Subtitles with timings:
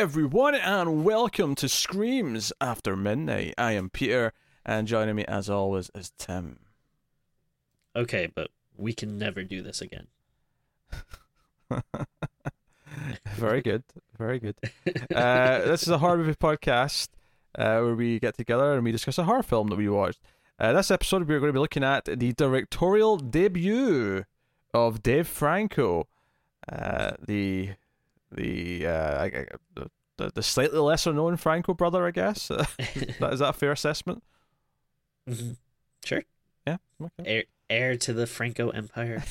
[0.00, 3.52] everyone, and welcome to Screams After Midnight.
[3.58, 4.32] I am Peter,
[4.64, 6.60] and joining me, as always, is Tim.
[7.94, 10.06] Okay, but we can never do this again.
[13.34, 13.82] very good,
[14.16, 14.56] very good.
[15.14, 17.08] Uh, this is a horror movie podcast
[17.58, 20.20] uh, where we get together and we discuss a horror film that we watched.
[20.58, 24.24] Uh, this episode, we're going to be looking at the directorial debut
[24.72, 26.08] of Dave Franco,
[26.72, 27.72] uh, the
[28.32, 29.28] the, uh,
[29.74, 29.90] the
[30.28, 32.50] the slightly lesser known Franco brother, I guess.
[32.78, 34.22] is, that, is that a fair assessment?
[35.28, 35.52] Mm-hmm.
[36.04, 36.22] Sure.
[36.66, 36.76] Yeah.
[37.00, 37.12] Okay.
[37.24, 39.22] Heir, heir to the Franco Empire.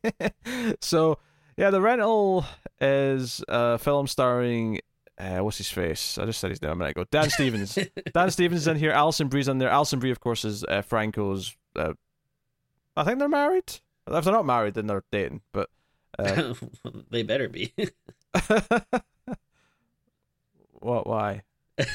[0.80, 1.18] so,
[1.56, 2.44] yeah, the rental
[2.80, 4.80] is a film starring.
[5.18, 6.16] Uh, what's his face?
[6.16, 7.04] I just said his name a minute ago.
[7.10, 7.76] Dan Stevens.
[8.14, 8.92] Dan Stevens is in here.
[8.92, 9.68] Alison Brie's in there.
[9.68, 11.56] Alison Brie, of course, is uh, Franco's.
[11.74, 11.94] Uh,
[12.96, 13.80] I think they're married.
[14.06, 15.42] If they're not married, then they're dating.
[15.52, 15.70] But
[16.18, 16.54] uh,
[17.10, 17.74] they better be.
[20.72, 21.06] what?
[21.06, 21.42] Why?
[21.78, 21.88] I'm,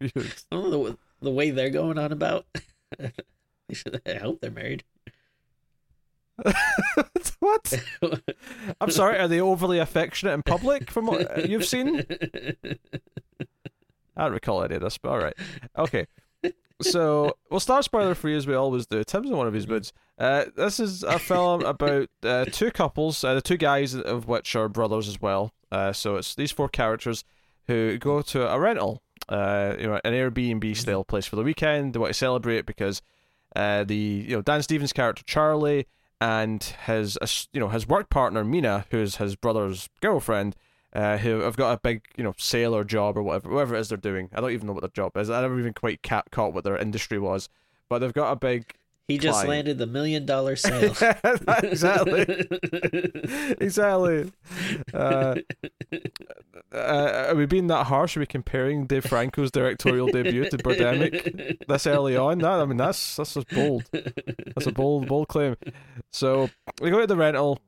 [0.00, 0.46] confused.
[0.50, 2.46] I don't know the, the way they're going on about.
[3.00, 4.84] I hope they're married.
[7.38, 7.84] what?
[8.80, 9.18] I'm sorry.
[9.18, 12.04] Are they overly affectionate in public from what you've seen?
[14.16, 15.34] I don't recall any of this, but all right.
[15.76, 16.06] Okay.
[16.82, 19.04] So we'll start spoiler free as we always do.
[19.04, 19.92] Tim's in one of his moods.
[20.18, 24.54] Uh, this is a film about uh, two couples, uh, the two guys of which
[24.56, 25.52] are brothers as well.
[25.70, 27.24] Uh, so it's these four characters
[27.66, 31.92] who go to a rental, uh, you know, an Airbnb style place for the weekend.
[31.92, 33.02] They want to celebrate because
[33.56, 35.86] uh, the you know Dan Stevens character Charlie
[36.20, 37.18] and his
[37.52, 40.56] you know his work partner Mina, who's his brother's girlfriend,
[40.94, 43.88] uh, who have got a big you know sailor job or whatever whatever it is
[43.88, 44.28] they're doing.
[44.34, 45.30] I don't even know what their job is.
[45.30, 47.48] I never even quite caught what their industry was,
[47.88, 48.74] but they've got a big
[49.06, 49.50] he just client.
[49.50, 50.94] landed the million dollar sale.
[51.62, 52.22] exactly.
[53.60, 54.32] exactly.
[54.94, 55.34] Uh,
[56.72, 58.16] uh, are we being that harsh?
[58.16, 62.38] Are we comparing Dave Franco's directorial debut to Birdemic this early on?
[62.38, 63.84] That I mean, that's that's just bold.
[63.92, 65.56] That's a bold, bold claim.
[66.10, 66.48] So
[66.80, 67.58] we go to the rental,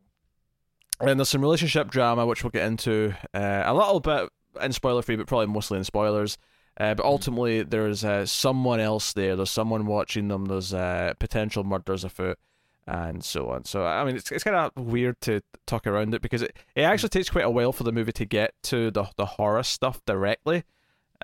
[1.01, 4.29] and there's some relationship drama which we'll get into uh, a little bit
[4.61, 6.39] in spoiler free, but probably mostly in spoilers.
[6.79, 9.35] Uh, but ultimately, there's uh, someone else there.
[9.35, 10.45] There's someone watching them.
[10.45, 12.39] There's uh, potential murders afoot,
[12.87, 13.65] and so on.
[13.65, 16.83] So I mean, it's it's kind of weird to talk around it because it, it
[16.83, 20.05] actually takes quite a while for the movie to get to the the horror stuff
[20.05, 20.65] directly.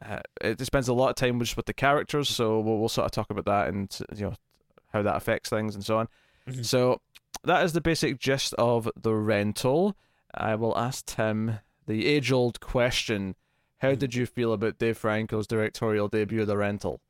[0.00, 3.04] Uh, it spends a lot of time just with the characters, so we'll, we'll sort
[3.04, 4.34] of talk about that and you know
[4.92, 6.08] how that affects things and so on.
[6.48, 6.62] Mm-hmm.
[6.62, 7.02] So
[7.44, 9.96] that is the basic gist of the rental.
[10.34, 13.34] I will ask Tim the age old question
[13.82, 17.00] how did you feel about Dave Franco's directorial debut, The Rental?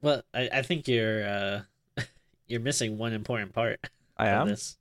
[0.00, 1.60] Well, I, I think you're uh,
[2.46, 3.80] you're missing one important part.
[4.16, 4.48] I am.
[4.48, 4.78] This.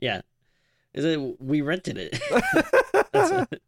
[0.00, 0.22] Yeah,
[0.94, 2.18] is it we rented it.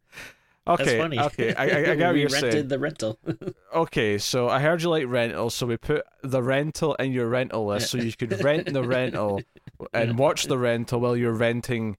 [0.67, 1.19] okay, funny.
[1.19, 2.67] okay, I, I, I got we rented saying.
[2.67, 3.19] the rental.
[3.75, 7.65] okay, so I heard you like rental, so we put the rental in your rental
[7.65, 9.41] list, so you could rent the rental
[9.93, 11.97] and watch the rental while you're renting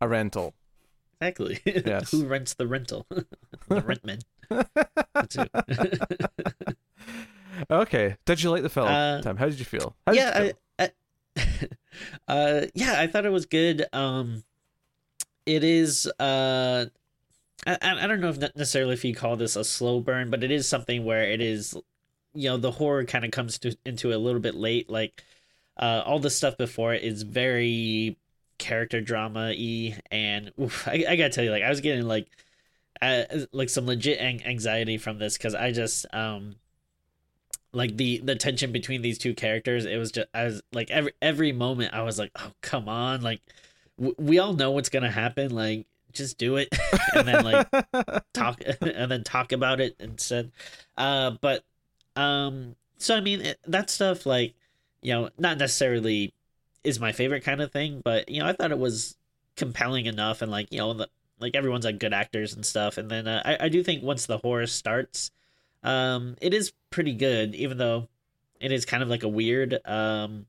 [0.00, 0.54] a rental.
[1.20, 1.60] Exactly.
[1.64, 2.10] Yes.
[2.10, 3.06] Who rents the rental?
[3.08, 3.24] the
[3.68, 4.20] rentman.
[7.70, 8.16] okay.
[8.26, 9.36] Did you like the film, uh, Tim?
[9.36, 9.96] How did you feel?
[10.06, 10.54] How yeah, you feel?
[10.78, 11.68] I, I,
[12.28, 13.86] uh, yeah, I thought it was good.
[13.92, 14.44] Um,
[15.46, 16.10] it is.
[16.18, 16.86] Uh,
[17.66, 20.50] I I don't know if necessarily if you call this a slow burn, but it
[20.50, 21.74] is something where it is,
[22.34, 24.90] you know, the horror kind of comes to into a little bit late.
[24.90, 25.22] Like,
[25.76, 28.16] uh, all the stuff before it is very
[28.58, 32.28] character drama e and oof, I, I gotta tell you like i was getting like
[33.02, 36.54] uh, like some legit anxiety from this because i just um
[37.72, 41.12] like the the tension between these two characters it was just i was like every
[41.20, 43.40] every moment i was like oh come on like
[43.98, 46.68] we all know what's gonna happen like just do it
[47.14, 47.68] and then like
[48.32, 50.50] talk and then talk about it instead
[50.96, 51.64] uh but
[52.16, 54.54] um so i mean it, that stuff like
[55.02, 56.32] you know not necessarily
[56.84, 59.16] is my favorite kind of thing, but you know, I thought it was
[59.56, 61.08] compelling enough, and like you know, the,
[61.40, 62.98] like everyone's like good actors and stuff.
[62.98, 65.30] And then uh, I I do think once the horror starts,
[65.82, 68.08] um, it is pretty good, even though
[68.60, 70.46] it is kind of like a weird um,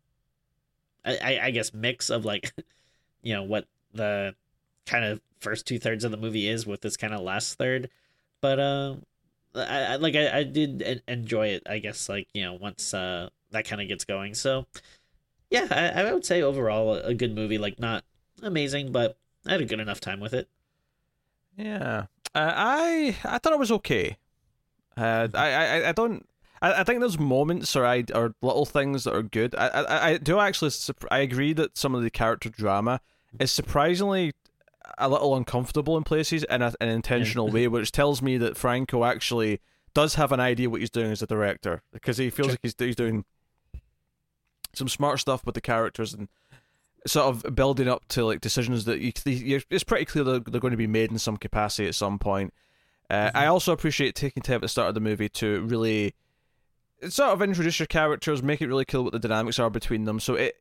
[1.06, 2.54] I I guess mix of like,
[3.24, 4.36] you know, what the
[4.86, 7.90] kind of first two thirds of the movie is with this kind of last third,
[8.42, 9.04] but um.
[9.58, 13.30] I, I like I, I did enjoy it I guess like you know once uh
[13.52, 14.66] that kind of gets going so
[15.50, 17.58] yeah, I, I would say overall a good movie.
[17.58, 18.04] Like not
[18.42, 20.50] amazing, but I had a good enough time with it.
[21.56, 24.18] Yeah, uh, I I thought it was okay.
[24.98, 26.28] Uh, I, I I don't.
[26.62, 29.56] I, I think there's moments or I or little things that are good.
[29.56, 30.72] I I, I do actually.
[31.12, 33.02] I agree that some of the character drama
[33.40, 34.34] is surprisingly
[34.98, 39.04] a little uncomfortable in places in a, an intentional way, which tells me that Franco
[39.04, 39.62] actually
[39.94, 42.76] does have an idea what he's doing as a director because he feels like he's
[42.78, 43.24] he's doing
[44.74, 46.28] some smart stuff with the characters and
[47.08, 50.62] sort of building up to like decisions that you, you it's pretty clear that they're
[50.62, 52.54] going to be made in some capacity at some point.
[53.10, 56.16] Uh, I also appreciate taking time at the start of the movie to really
[57.08, 60.20] sort of introduce your characters, make it really clear what the dynamics are between them.
[60.20, 60.56] So it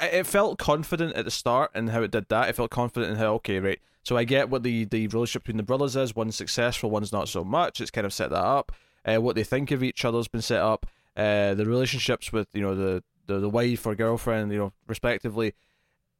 [0.00, 2.48] it felt confident at the start and how it did that.
[2.48, 3.80] It felt confident in how okay, right.
[4.02, 6.14] So I get what the the relationship between the brothers is.
[6.14, 7.80] One's successful, one's not so much.
[7.80, 8.72] It's kind of set that up.
[9.04, 10.86] Uh, what they think of each other's been set up.
[11.16, 15.54] Uh, the relationships with you know the, the the wife or girlfriend, you know, respectively.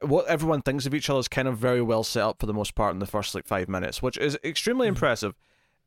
[0.01, 2.53] What everyone thinks of each other is kind of very well set up for the
[2.53, 5.35] most part in the first like five minutes, which is extremely impressive,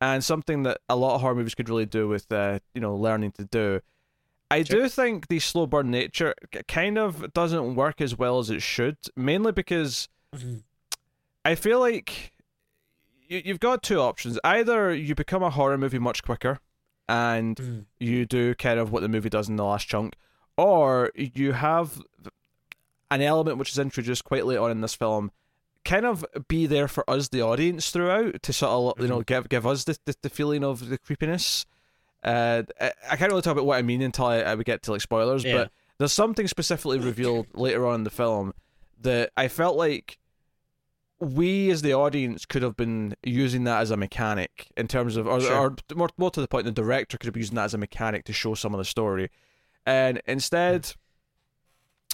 [0.01, 2.95] and something that a lot of horror movies could really do with uh, you know
[2.95, 3.81] learning to do.
[4.49, 4.83] I Sure.
[4.83, 6.33] do think the slow burn nature
[6.67, 10.63] kind of doesn't work as well as it should, mainly because Mhm.
[11.43, 12.31] I feel like
[13.27, 14.39] you, you've got two options.
[14.43, 16.59] Either you become a horror movie much quicker,
[17.09, 17.85] and Mhm.
[17.99, 20.15] you do kind of what the movie does in the last chunk,
[20.55, 22.01] or you have
[23.11, 25.31] an element which is introduced quite late on in this film,
[25.85, 29.47] kind of be there for us, the audience, throughout to sort of you know give
[29.49, 31.65] give us the the, the feeling of the creepiness.
[32.23, 34.83] Uh, I, I can't really talk about what I mean until I, I we get
[34.83, 35.55] to like spoilers, Yeah.
[35.57, 38.53] but there's something specifically revealed later on in the film
[39.01, 40.17] that I felt like
[41.19, 45.27] we as the audience could have been using that as a mechanic in terms of
[45.27, 45.55] or, Sure.
[45.55, 47.77] or more, more to the point the director could have been using that as a
[47.79, 49.31] mechanic to show some of the story
[49.85, 50.93] and instead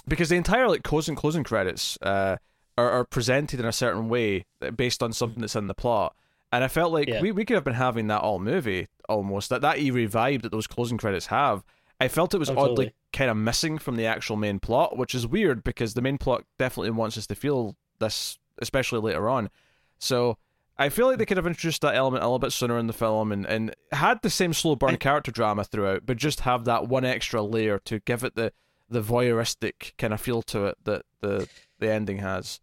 [0.08, 2.36] because the entire like closing closing credits uh
[2.78, 6.16] are, are presented in a certain way based on something that's in the plot
[6.54, 7.20] and i felt like Yeah.
[7.20, 10.52] we, we could have been having that all movie almost that that eerie vibe that
[10.52, 11.64] those closing credits have
[12.00, 12.94] i felt it was Oh, oddly totally.
[13.12, 16.44] kind of missing from the actual main plot which is weird because the main plot
[16.58, 19.50] definitely wants us to feel this especially later on
[19.98, 20.38] so
[20.76, 22.92] I feel like they could have introduced that element a little bit sooner in the
[22.92, 26.64] film and, and had the same slow burn I- character drama throughout, but just have
[26.64, 28.52] that one extra layer to give it the,
[28.90, 31.48] the voyeuristic kind of feel to it that the
[31.78, 32.58] the ending has.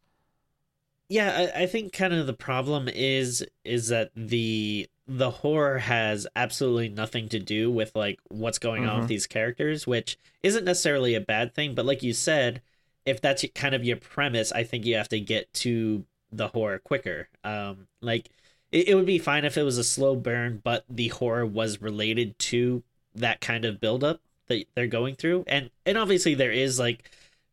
[1.11, 6.25] Yeah I, I think kind of the problem is is that the the horror has
[6.35, 8.99] absolutely nothing to do with like what's going on Mhm.
[9.01, 12.61] with these characters which isn't necessarily a bad thing but like you said
[13.05, 16.79] if that's kind of your premise i think you have to get to the horror
[16.79, 18.29] quicker um like
[18.71, 21.81] it, it would be fine if it was a slow burn but the horror was
[21.81, 22.83] related to
[23.13, 27.09] that kind of buildup that they're going through and and obviously there is like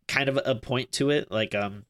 [0.06, 1.84] kind of a point to it like um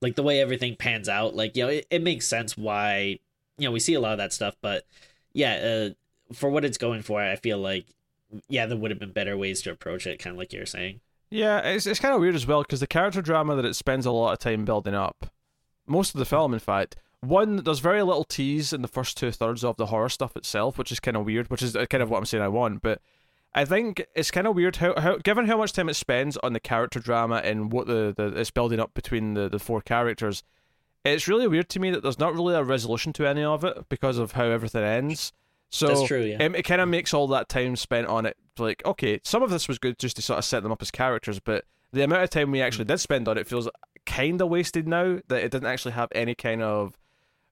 [0.00, 3.18] like the way everything pans out like you know it, it makes sense why
[3.58, 4.84] you know we see a lot of that stuff but
[5.32, 7.86] yeah uh for what it's going for i feel like
[8.48, 11.00] yeah there would have been better ways to approach it kind of like you're saying
[11.30, 14.04] Yeah, it's it's kind of weird as well because the character drama that it spends
[14.06, 15.30] a lot of time building up,
[15.86, 16.96] most of the film, in fact.
[17.20, 20.76] One, there's very little tease in the first two thirds of the horror stuff itself,
[20.76, 22.82] which is kind of weird, which is uh, kind of what I'm saying I want.
[22.82, 23.00] But
[23.54, 26.52] I think it's kind of weird how, how given how much time it spends on
[26.52, 30.44] the character drama and what the, the it's building up between the, the four characters,
[31.04, 33.88] it's really weird to me that there's not really a resolution to any of it
[33.88, 35.32] because of how everything ends.
[35.70, 36.42] So That's true, yeah.
[36.42, 39.50] it, it kind of makes all that time spent on it like okay, some of
[39.50, 42.22] this was good just to sort of set them up as characters, but the amount
[42.22, 43.68] of time we actually did spend on it feels
[44.06, 46.96] kind of wasted now that it didn't actually have any kind of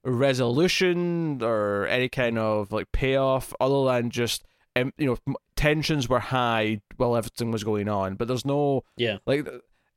[0.05, 4.45] resolution or any kind of like payoff other than just
[4.77, 9.19] um, you know tensions were high while everything was going on, but there's no yeah.
[9.27, 9.47] like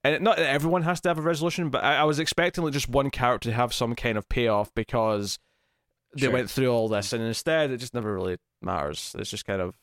[0.04, 2.74] and not that everyone has to have a resolution, but I, I was expecting like
[2.74, 5.38] just one character to have some kind of payoff because
[6.16, 6.32] they Sure.
[6.32, 9.16] went through all this, and instead it just never really matters.
[9.20, 9.78] It's just kind of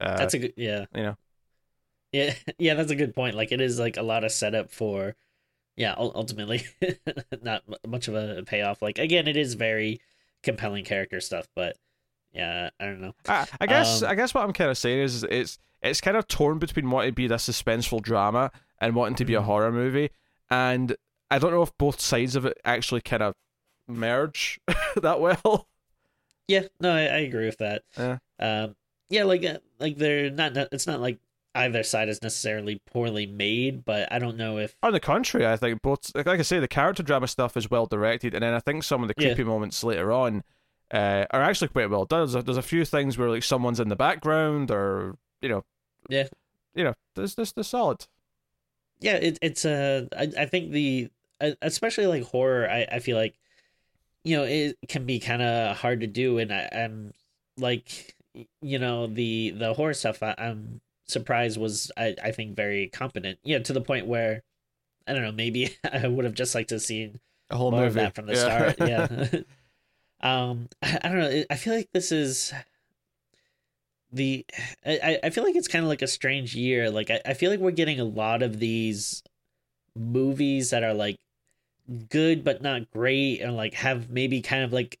[0.00, 0.86] uh, that's a good yeah.
[0.94, 1.16] you know.
[2.12, 3.34] Yeah yeah that's a good point.
[3.34, 5.16] Like it is like a lot of setup for
[5.76, 6.64] yeah ultimately
[7.42, 8.82] not much of a payoff.
[8.82, 10.00] Like again it is very
[10.44, 11.76] compelling character stuff but
[12.32, 14.98] yeah i don't know I, I guess Um, I guess what I'm kind of saying
[15.00, 19.14] is it's it's kind of torn between wanting to be this suspenseful drama and wanting
[19.16, 19.44] to be a Mhm.
[19.44, 20.10] horror movie,
[20.50, 20.96] and
[21.30, 23.34] I don't know if both sides of it actually kind of
[23.86, 24.60] merge
[25.02, 25.68] that well.
[26.48, 27.82] Yeah, no, I, I agree with that.
[27.96, 28.18] Yeah.
[28.38, 28.76] Um,
[29.10, 30.56] yeah, like uh, like they're not.
[30.72, 31.18] It's not like
[31.54, 35.56] either side is necessarily poorly made, but I don't know if On the contrary, I
[35.56, 38.60] think both, like I say, the character drama stuff is well directed, and then I
[38.60, 39.28] think some of the Yeah.
[39.28, 40.42] creepy moments later on
[40.92, 42.20] uh, are actually quite well done.
[42.20, 45.64] There's a, there's a few things where like someone's in the background, or you know,
[46.08, 46.28] Yeah.
[46.74, 48.06] you know, there's this the solid.
[49.00, 51.08] yeah, it, it's uh, I I think the
[51.62, 53.34] especially like horror, I I feel like
[54.24, 57.12] you know it can be kind of hard to do, and I, I'm
[57.56, 58.14] like
[58.62, 63.38] you know the the horror stuff I, I'm surprised was I I think very competent.
[63.44, 64.42] Yeah, to the point where
[65.06, 67.86] I don't know maybe I would have just liked to have seen A whole more
[67.86, 68.72] of movie that from the Yeah.
[68.72, 68.76] start.
[68.88, 69.40] Yeah.
[70.20, 71.44] um, I, I don't know.
[71.50, 72.52] I feel like this is
[74.12, 74.44] the.
[74.86, 76.90] I I feel like it's kind of like a strange year.
[76.90, 79.22] Like I, I feel like we're getting a lot of these
[79.96, 81.18] movies that are like
[82.10, 84.98] good but not great, and like have maybe kind of like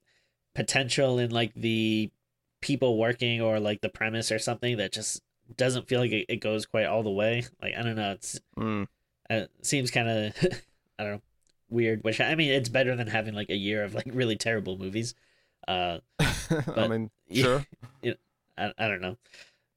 [0.54, 2.10] potential in like the
[2.60, 5.22] people working or like the premise or something that just
[5.56, 7.44] doesn't feel like it, it goes quite all the way.
[7.62, 8.12] Like I don't know.
[8.12, 8.88] It's Mm.
[9.30, 10.32] it seems kind of
[10.98, 11.22] I don't know
[11.70, 12.04] weird.
[12.04, 15.14] Which I mean, it's better than having like a year of like really terrible movies.
[15.66, 17.42] Uh, I But- mean, yeah.
[17.42, 17.64] sure.
[18.56, 19.16] I, I don't know.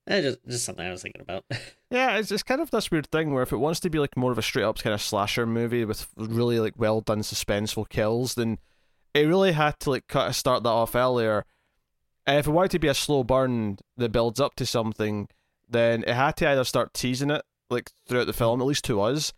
[0.08, 1.46] Eh, just just something I was thinking about.
[1.92, 4.16] Yeah, it's, it's kind of this weird thing where if it wants to be like
[4.16, 7.90] more of a straight up kind of slasher movie with really like well done suspenseful
[7.90, 8.60] kills, then
[9.14, 11.44] it really had to like cut start that off earlier.
[12.26, 15.28] And if it wanted to be a slow burn that builds up to something,
[15.70, 19.02] then it had to either start teasing it like throughout the film, at least to
[19.02, 19.34] us,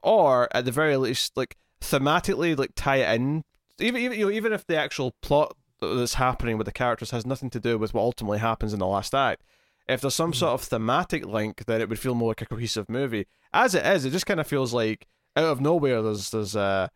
[0.00, 3.42] or at the very least like thematically like tie it in.
[3.80, 7.24] Even even you know, even if the actual plot that's happening with the characters has
[7.24, 9.42] nothing to do with what ultimately happens in the last act
[9.88, 10.36] if there's some Mhm.
[10.36, 13.26] sort of thematic link, then it would feel more like a cohesive movie.
[13.54, 16.02] As it is, it just kind of feels like out of nowhere.
[16.02, 16.88] There's there's uh,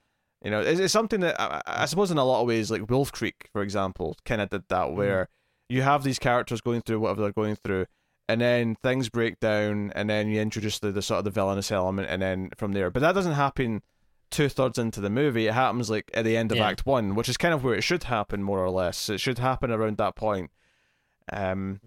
[0.44, 2.90] you know, it's, it's something that I, I suppose in a lot of ways, like
[2.90, 5.28] Wolf Creek, for example, kind of did that, where
[5.70, 7.86] you have these characters going through whatever they're going through,
[8.28, 11.72] and then things break down, and then you introduce the, the sort of the villainous
[11.72, 12.90] element, and then from there.
[12.90, 13.80] But that doesn't happen
[14.32, 15.46] two thirds into the movie.
[15.46, 16.68] It happens like at the end of Yeah.
[16.68, 19.08] Act One, which is kind of where it should happen, more or less.
[19.08, 20.50] It should happen around that point.
[21.32, 21.80] Um.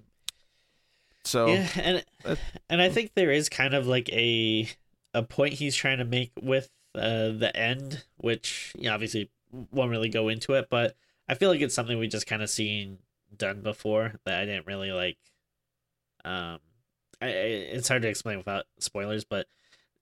[1.25, 2.35] So yeah, and uh,
[2.69, 4.69] and I think there is kind of like a
[5.13, 9.29] a point he's trying to make with uh the end, which you know, obviously
[9.71, 10.95] won't really go into it, but
[11.27, 12.99] I feel like it's something we just kind of seen
[13.35, 15.17] done before that I didn't really like.
[16.23, 16.59] Um,
[17.21, 19.47] I, I it's hard to explain without spoilers, but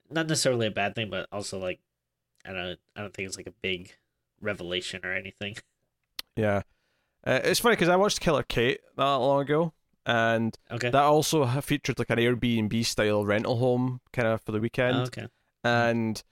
[0.10, 1.80] not necessarily a bad thing, but also like
[2.46, 3.94] I don't I don't think it's like a big
[4.42, 5.56] revelation or anything.
[6.36, 6.64] Yeah,
[7.26, 9.74] uh, it's funny because I watched Killer Kate not long ago,
[10.06, 10.90] and Okay.
[10.90, 15.02] that also featured like an Airbnb style rental home kind of for the weekend, Oh,
[15.04, 15.28] okay.
[15.64, 16.24] and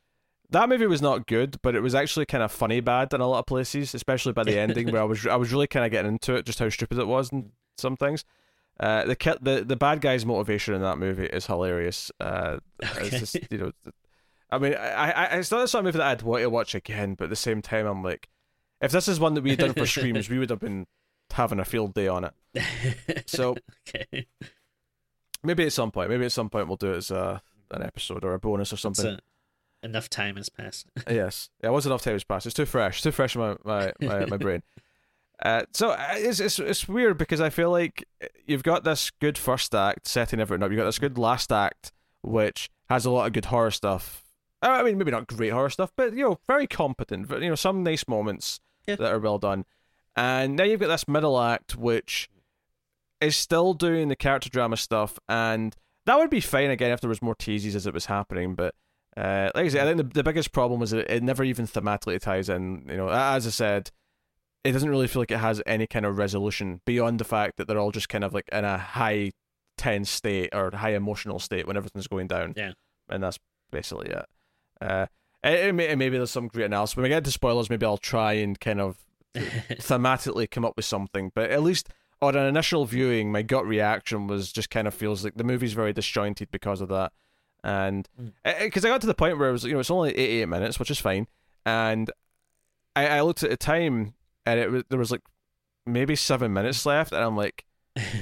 [0.49, 3.27] that movie was not good, but it was actually kind of funny bad in a
[3.27, 5.91] lot of places, especially by the ending where I was I was really kind of
[5.91, 8.25] getting into it, just how stupid it was and some things.
[8.79, 12.11] Uh, the the the bad guy's motivation in that movie is hilarious.
[12.19, 13.07] Uh, Okay.
[13.07, 13.71] it's just you know,
[14.51, 17.25] I mean, I, I it's not a sort that I'd want to watch again, but
[17.25, 18.29] at the same time, I'm like,
[18.81, 20.87] if this is one that we had done for screams, we would have been
[21.31, 22.33] having a field day on it.
[23.27, 23.55] So
[23.87, 24.27] okay.
[25.41, 27.41] maybe at some point, maybe at some point we'll do it as a
[27.71, 29.05] an episode or a bonus or something.
[29.05, 29.19] a-
[29.85, 30.87] enough time has passed.
[31.09, 32.45] yes, yeah, it was enough time has passed.
[32.45, 34.63] It's too fresh, too fresh in my my my, my brain.
[35.41, 38.05] Uh, so uh, it's, it's it's weird because I feel like
[38.45, 40.71] you've got this good first act setting everything up.
[40.71, 44.23] You've got this good last act which has a lot of good horror stuff.
[44.61, 47.27] I mean, maybe not great horror stuff, but you know, very competent.
[47.27, 48.95] but, You know, some nice moments Yeah.
[48.95, 49.65] that are well done.
[50.15, 52.29] And now you've got this middle act which
[53.21, 55.75] is still doing the character drama stuff, and
[56.05, 58.55] that would be fine again if there was more teases as it was happening.
[58.55, 58.73] But
[59.15, 61.67] uh, like I said, I think the, the biggest problem is that it never even
[61.67, 62.85] thematically ties in.
[62.89, 63.91] You know, as I said,
[64.63, 67.67] it doesn't really feel like it has any kind of resolution beyond the fact that
[67.67, 69.31] they're all just kind of like in a high
[69.77, 72.53] tense state or high emotional state when everything's going down.
[72.57, 72.73] Yeah.
[73.09, 73.39] and that's
[73.71, 74.25] basically it.
[74.81, 75.05] Uh,
[75.43, 76.95] it may, maybe there's some great analysis.
[76.95, 78.97] When we get to spoilers, maybe I'll try and kind of
[79.35, 81.31] thematically come up with something.
[81.33, 81.89] But at least
[82.21, 85.73] on an initial viewing, my gut reaction was just kind of feels like the movie's
[85.73, 87.11] very disjointed because of that.
[87.63, 88.33] And Mm.
[88.63, 90.79] because I got to the point where it was, you know, it's only 88 minutes,
[90.79, 91.27] which is fine.
[91.65, 92.09] And
[92.95, 94.13] I, I looked at the time
[94.45, 95.21] and it was, there was like
[95.85, 97.11] maybe seven minutes left.
[97.11, 97.65] And I'm like,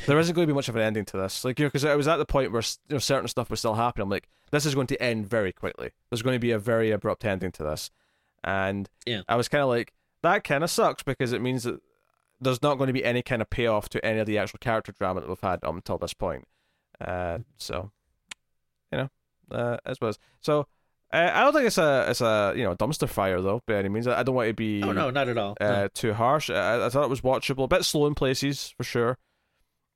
[0.08, 1.44] there isn't going to be much of an ending to this.
[1.46, 3.60] Like, you know, because I was at the point where you know, certain stuff was
[3.60, 4.04] still happening.
[4.04, 5.91] I'm like, this is going to end very quickly.
[6.10, 7.91] There's going to be a very abrupt ending to this.
[8.44, 9.22] And Yeah.
[9.27, 11.79] I was kind of like, that kind of sucks because it means that
[12.41, 14.91] there's not going to be any kind of payoff to any of the actual character
[14.91, 16.48] drama that we've had up until this point.
[17.01, 17.91] Uh, so,
[18.91, 19.10] you know,
[19.51, 20.18] uh, as was.
[20.41, 20.68] So,
[21.12, 23.89] uh, I don't think it's a it's a you know dumpster fire though by any
[23.89, 24.06] means.
[24.06, 25.58] I, I don't want to be oh no, not at all.
[25.60, 25.65] No.
[25.65, 26.50] uh, too harsh.
[26.51, 29.18] I, I thought it was watchable, a bit slow in places for sure.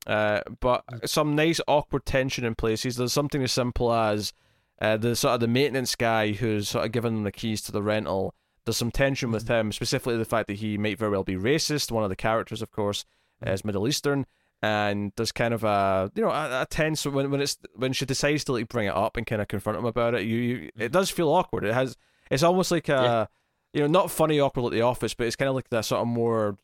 [0.06, 2.96] Uh, but some nice awkward tension in places.
[2.96, 4.32] There's something as simple as
[4.80, 7.72] uh, the sort of the maintenance guy who's sort of given them the keys to
[7.72, 8.34] the rental.
[8.64, 9.68] There's some tension with mm-hmm.
[9.68, 11.92] him, specifically the fact that he might very well be racist.
[11.92, 13.04] One of the characters, of course,
[13.42, 13.52] mm-hmm.
[13.52, 14.26] is Middle Eastern,
[14.62, 18.06] and there's kind of a you know a, a tense when when it's when she
[18.06, 20.22] decides to like bring it up and kind of confront him about it.
[20.22, 20.92] You, you it mm-hmm.
[20.92, 21.64] does feel awkward.
[21.64, 21.96] It has
[22.30, 23.26] it's almost like a Yeah.
[23.74, 26.00] you know not funny awkward like The Office, but it's kind of like that sort
[26.00, 26.56] of more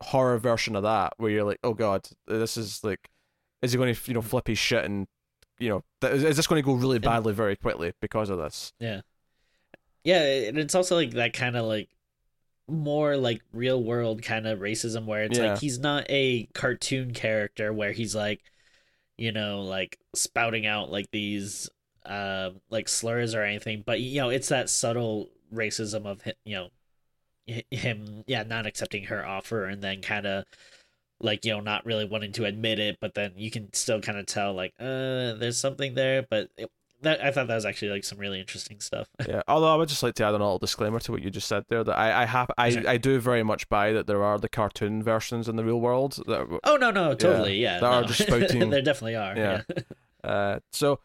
[0.00, 3.08] horror version of that where you're like, oh god, this is like,
[3.62, 5.06] is he going to you know flip his shit and
[5.58, 8.38] you know th- is, is this going to go really badly very quickly because of
[8.38, 8.72] this?
[8.78, 9.00] Yeah.
[10.04, 11.88] Yeah, and it's also like that kind of like
[12.68, 15.52] more like real world kind of racism where it's Yeah.
[15.52, 18.40] like he's not a cartoon character where he's like
[19.16, 21.68] you know like spouting out like these
[22.04, 26.56] uh, like slurs or anything but you know it's that subtle racism of him you
[26.56, 26.68] know
[27.70, 30.44] him yeah not accepting her offer and then kind of
[31.20, 34.18] like you know not really wanting to admit it but then you can still kind
[34.18, 36.70] of tell like uh there's something there but it,
[37.00, 39.42] that i thought that was actually like some really interesting stuff yeah.
[39.48, 41.64] Although I would just like to add a little disclaimer to what you just said
[41.68, 42.88] there that I I have I, Sure.
[42.88, 46.18] I do very much buy that there are the cartoon versions in the real world
[46.26, 48.06] that oh no no totally yeah, There are no.
[48.08, 49.62] just spouting- there definitely are Yeah.
[49.74, 49.82] yeah,
[50.24, 50.98] Uh, so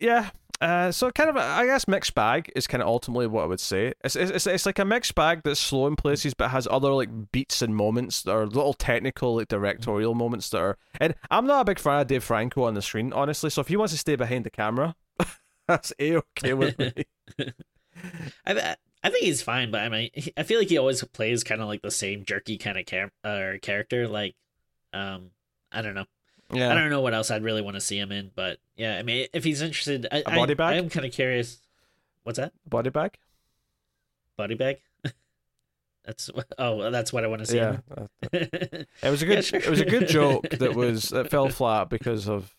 [0.00, 0.30] yeah,
[0.62, 3.58] uh, so kind of I guess mixed bag is kind of ultimately what I would
[3.58, 3.94] say.
[4.04, 7.32] It's, it's it's like a mixed bag that's slow in places but has other like
[7.32, 10.78] beats and moments that are little technical like directorial moments that are.
[11.00, 13.50] And I'm not a big fan of Dave Franco on the screen honestly.
[13.50, 14.94] So if he wants to stay behind the camera,
[15.66, 16.92] that's a okay with me.
[18.46, 21.60] I, I think he's fine but i mean i feel like he always plays kind
[21.60, 24.34] of like the same jerky kind of char- uh, character like
[24.92, 25.30] um
[25.70, 26.06] i don't know
[26.54, 29.02] I don't know what else I'd really want to see him in, but yeah, I
[29.02, 30.74] mean, if he's interested, I, A body I, bag?
[30.74, 31.58] I am kind of curious.
[32.24, 32.52] What's that?
[32.68, 33.16] body bag.
[34.36, 34.78] Body bag?
[36.04, 37.56] that's oh, that's what I want to see.
[37.58, 38.86] Yeah, him uh, in.
[39.02, 39.60] it was a Yeah, good sure.
[39.60, 42.54] it was a good joke that was that fell flat because of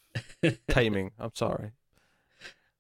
[0.70, 1.12] timing.
[1.20, 1.72] I'm sorry.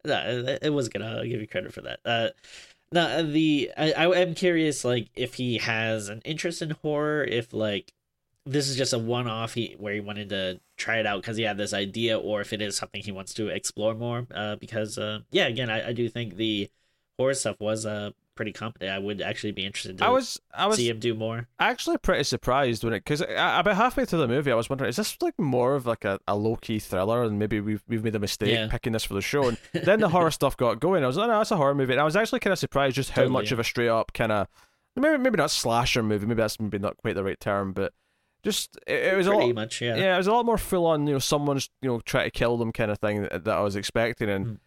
[0.05, 1.01] no, it was good.
[1.01, 2.00] I'll give you credit for that.
[2.05, 2.29] Uh,
[2.91, 7.53] no, the I, I am curious, like if he has an interest in horror, if
[7.53, 7.93] like
[8.45, 11.43] this is just a one-off he, where he wanted to try it out because he
[11.43, 14.27] had this idea, or if it is something he wants to explore more.
[14.33, 16.69] Uh, because uh, yeah, again, I, I do think the
[17.17, 18.89] horror stuff was uh pretty competent.
[18.89, 21.47] I would actually be interested to I was I was see him do more.
[21.59, 24.89] actually actually pretty surprised when it because about halfway through the movie I was wondering
[24.89, 28.03] is this like more of like a, a low key thriller and maybe we've we've
[28.03, 28.67] made a mistake Yeah.
[28.71, 31.27] picking this for the show and then the horror stuff got going I was like
[31.29, 33.33] no it's a horror movie and I was actually kind of surprised just how Totally,
[33.33, 33.53] much yeah.
[33.53, 34.47] of a straight up kind of
[34.95, 37.94] maybe maybe not slasher movie maybe that's maybe not quite the right term but
[38.44, 39.96] just it, it was a Pretty lot much, yeah.
[39.96, 40.16] yeah.
[40.16, 42.58] it was a lot more full on you know someone's you know trying to kill
[42.58, 44.46] them kind of thing that, that I was expecting and.
[44.46, 44.58] Mm.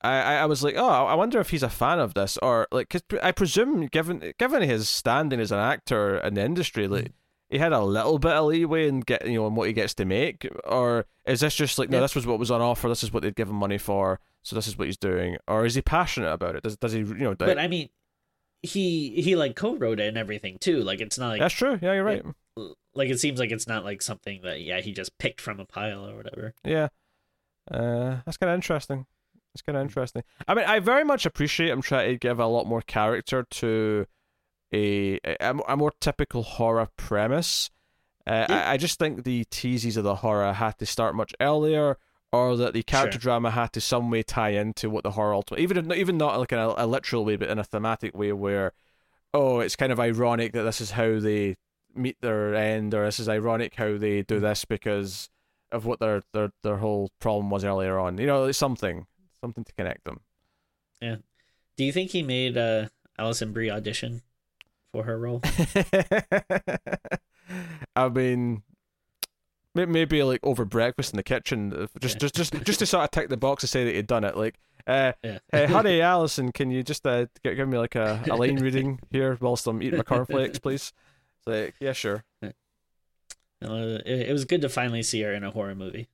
[0.00, 2.88] I, I was like, oh, I wonder if he's a fan of this, or like,
[2.88, 6.92] cause I presume, given given his standing as an actor in the industry, Hmm.
[6.92, 7.12] like
[7.50, 9.94] he had a little bit of leeway in get you know in what he gets
[9.94, 12.02] to make, or is this just like, no, Yeah.
[12.02, 14.68] this was what was on offer, this is what they'd given money for, so this
[14.68, 16.62] is what he's doing, or is he passionate about it?
[16.62, 17.34] Does does he, you know?
[17.34, 17.88] But I mean,
[18.62, 20.82] he he like co-wrote it and everything too.
[20.82, 21.78] Like it's not like that's true.
[21.80, 22.24] Yeah, you're right.
[22.94, 25.64] like it seems like it's not like something that yeah he just picked from a
[25.64, 26.54] pile or whatever.
[26.64, 26.88] Yeah,
[27.70, 29.06] uh, that's kind of interesting.
[29.54, 30.22] It's kind of interesting.
[30.46, 34.06] I mean, I very much appreciate him trying to give a lot more character to
[34.72, 37.70] a a, a more typical horror premise.
[38.26, 38.56] Uh, Yeah.
[38.68, 41.96] I, I just think the teases of the horror had to start much earlier,
[42.32, 43.20] or that the character Sure.
[43.20, 46.38] drama had to some way tie into what the horror ultimately, even if, even not
[46.38, 48.72] like in a, a literal way, but in a thematic way where,
[49.32, 51.56] oh, it's kind of ironic that this is how they
[51.94, 55.30] meet their end, or this is ironic how they do this because
[55.70, 58.18] of what their their their whole problem was earlier on.
[58.18, 59.06] You know, it's something
[59.40, 60.20] something to connect them.
[61.00, 61.16] Yeah
[61.78, 62.88] do you think he made uh
[63.18, 64.20] Alison Brie audition
[64.92, 65.40] for her role?
[67.96, 68.62] I mean,
[69.86, 72.28] maybe like over breakfast in the kitchen, uh, just Yeah.
[72.28, 74.36] just just just to sort of tick the box to say that he'd done it.
[74.36, 75.38] Like, uh, Yeah.
[75.52, 78.98] hey, honey, Alison, can you just uh, gi- give me like a, a line reading
[79.10, 80.92] here whilst I'm eating my cornflakes, please?
[81.38, 82.24] It's like, yeah, sure.
[82.42, 82.50] Uh,
[84.06, 86.08] it, it was good to finally see her in a horror movie.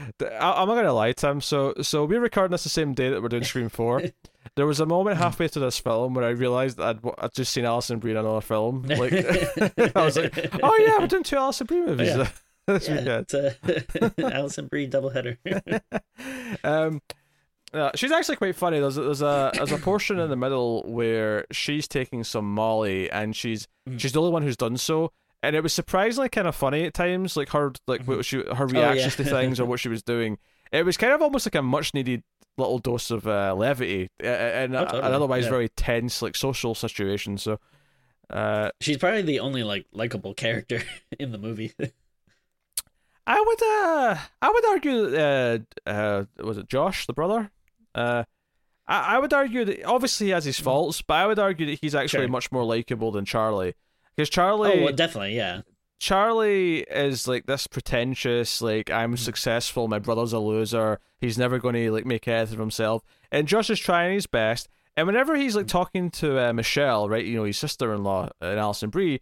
[0.00, 0.04] I,
[0.62, 1.40] I'm not gonna lie, Tim.
[1.40, 4.02] So, so we're recording this the same day that we're doing Scream Four.
[4.56, 7.52] There was a moment halfway through this film where I realized that I'd, I'd just
[7.52, 8.84] seen Alison Brie in another film.
[8.88, 9.12] Like,
[9.96, 12.28] I was like, oh yeah, we're doing two Alison Brie movies yeah.
[12.66, 13.54] this Yeah, it's a
[14.34, 15.36] Alison Brie doubleheader.
[16.64, 17.00] um,
[17.72, 18.80] uh, she's actually quite funny.
[18.80, 23.10] There's a, there's a there's a portion in the middle where she's taking some Molly,
[23.10, 24.00] and she's Mhm.
[24.00, 26.94] she's the only one who's done so, and it was surprisingly kind of funny at
[26.94, 29.24] times, like her like what she her reactions yeah.
[29.24, 30.38] to things or what she was doing.
[30.72, 32.22] It was kind of almost like a much needed
[32.58, 35.02] little dose of uh, levity and Oh, totally.
[35.02, 35.50] an otherwise Yeah.
[35.50, 37.38] very tense like social situation.
[37.38, 37.58] So.
[38.28, 40.82] Uh, She's probably the only like likable character
[41.18, 41.72] in the movie.
[43.26, 47.50] I would uh I would argue uh uh was it Josh the brother?
[47.94, 48.24] Uh
[48.88, 51.78] I, I would argue that obviously he has his faults, but I would argue that
[51.80, 52.28] he's actually Sure.
[52.28, 53.74] much more likable than Charlie.
[54.16, 55.62] Because Charlie oh, well, definitely, yeah.
[56.00, 61.74] Charlie is like this pretentious, like I'm successful, my brother's a loser, he's never going
[61.76, 64.68] to like make anything of himself, and Josh is trying his best.
[64.96, 68.90] And whenever he's like talking to uh, Michelle, right, you know, his sister-in-law and Alison
[68.90, 69.20] Brie,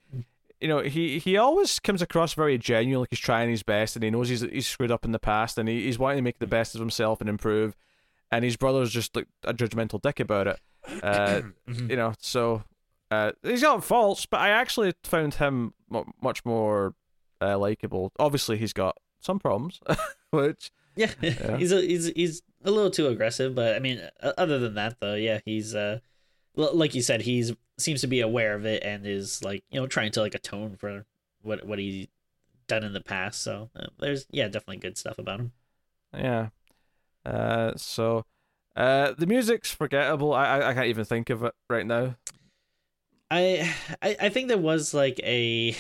[0.61, 4.03] you know, he he always comes across very genuine, like he's trying his best, and
[4.05, 6.39] he knows he's he's screwed up in the past, and he, he's wanting to make
[6.39, 7.75] the best of himself and improve.
[8.31, 10.61] and his brother's just like a judgmental dick about it.
[11.03, 11.91] Uh, Mhm.
[11.91, 12.63] you know, so
[13.11, 16.95] uh, he's got faults, but I actually found him mu much more
[17.41, 18.13] uh, likable.
[18.19, 19.81] Obviously, he's got some problems,
[20.31, 21.57] which Yeah, Yeah.
[21.57, 25.15] he's a, he's he's a little too aggressive, but I mean, other than that, though,
[25.15, 26.01] yeah, he's uh,
[26.57, 29.81] l- like you said, he's seems to be aware of it and is like you
[29.81, 31.07] know trying to like atone for
[31.43, 32.09] what what he
[32.67, 33.43] done in the past.
[33.43, 35.53] So uh, there's yeah, definitely good stuff about him.
[36.13, 36.49] yeah.
[37.25, 38.25] Uh, so
[38.77, 40.33] uh, the music's forgettable.
[40.35, 42.17] I, I I can't even think of it right now.
[43.31, 45.75] I I, I think there was like a.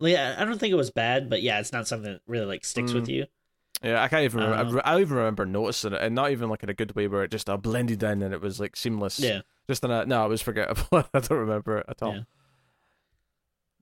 [0.00, 2.64] Yeah, I don't think it was bad, but yeah, it's not something that really like
[2.64, 3.08] sticks with Mm.
[3.14, 3.26] you.
[3.82, 4.40] Yeah, I can't even.
[4.40, 6.94] Remember, Um, I don't even remember noticing it, and not even like in a good
[6.94, 9.18] way where it just uh, blended in and it was like seamless.
[9.18, 10.86] Yeah, Just in a no, it was forgettable.
[11.14, 12.14] I don't remember it at all.
[12.14, 12.22] Yeah.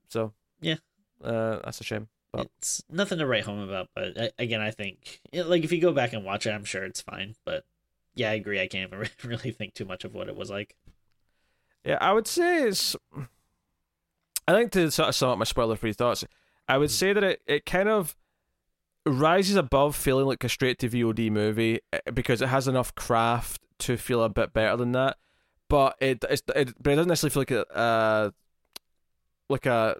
[0.09, 0.75] So Yeah.
[1.23, 2.07] uh, that's a shame.
[2.33, 3.89] But it's nothing to write home about.
[3.93, 6.65] But uh, again, I think yeah, like if you go back and watch it, I'm
[6.65, 7.35] sure it's fine.
[7.45, 7.65] But
[8.15, 8.59] yeah, I agree.
[8.61, 10.75] I can't even really think too much of what it was like.
[11.85, 12.95] Yeah, I would say it's.
[14.47, 16.25] I think to sort of sum up my spoiler-free thoughts,
[16.67, 16.93] I would Mm.
[16.93, 18.15] say that it, it kind of
[19.05, 23.61] rises above feeling like a straight to VOD movie eh, because it has enough craft
[23.79, 25.17] to feel a bit better than that.
[25.69, 28.31] But it it's, it but it doesn't necessarily feel like a uh,
[29.49, 29.97] like a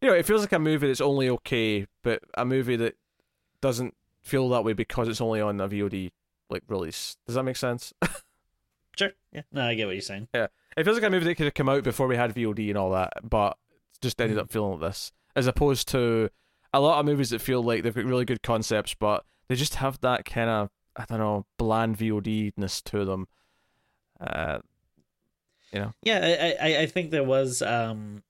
[0.00, 2.94] you know it feels like a movie that's only okay, but a movie that
[3.60, 6.10] doesn't feel that way because it's only on a VOD
[6.48, 7.16] like release.
[7.26, 7.92] Does that make sense?
[8.98, 9.12] Sure.
[9.32, 9.42] Yeah.
[9.52, 10.28] No, I get what you're saying.
[10.76, 12.78] It feels like a movie that could have come out before we had VOD and
[12.78, 13.56] all that, but
[14.00, 14.42] just ended Mhm.
[14.42, 16.30] up feeling like this, as opposed to
[16.72, 19.74] a lot of movies that feel like they've got really good concepts, but they just
[19.76, 23.26] have that kind of I don't know bland VOD ness to them.
[24.20, 24.60] Uh,
[25.72, 25.92] you know.
[26.02, 28.22] Yeah, I, I I think there was um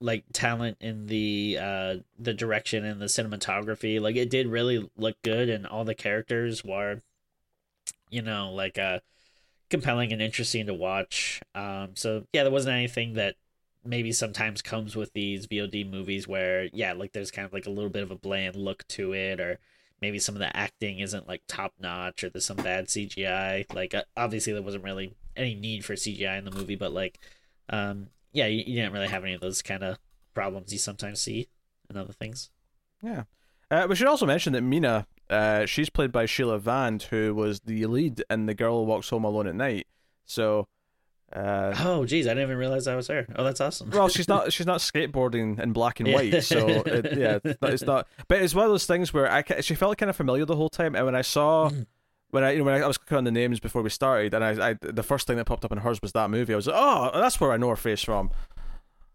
[0.00, 4.00] like talent in the uh the direction and the cinematography.
[4.00, 7.00] Like it did really look good and all the characters were
[8.10, 9.00] you know, like uh
[9.70, 11.40] compelling and interesting to watch.
[11.54, 13.36] Um so yeah, there wasn't anything that
[13.84, 17.70] maybe sometimes comes with these VOD movies where yeah, like there's kind of like a
[17.70, 19.58] little bit of a bland look to it or
[20.02, 23.72] maybe some of the acting isn't like top notch or there's some bad CGI.
[23.74, 27.18] Like uh, obviously there wasn't really any need for CGI in the movie, but like
[27.70, 29.98] um yeah, you, you didn't really have any of those kind of
[30.34, 31.48] problems you sometimes see
[31.88, 32.50] in other things.
[33.02, 33.24] yeah,
[33.70, 37.60] uh, we should also mention that Mina, uh, she's played by Sheila Vand, who was
[37.60, 39.86] the lead in The Girl Who Walks Home Alone at Night.
[40.24, 40.68] So,
[41.32, 43.26] uh, Oh geez, I didn't even realize that was her.
[43.36, 43.90] Oh, that's awesome.
[43.90, 47.72] well, she's not she's not skateboarding in black and white, so it, yeah, it's not,
[47.72, 48.08] it's not.
[48.28, 50.68] But it's one of those things where I she felt kind of familiar the whole
[50.68, 51.86] time, and when I saw Mhm.
[52.30, 54.34] when I you know when I, I was clicking on the names before we started,
[54.34, 56.52] and I, I the first thing that popped up in hers was that movie.
[56.52, 58.30] I was like, oh, that's where I know her face from.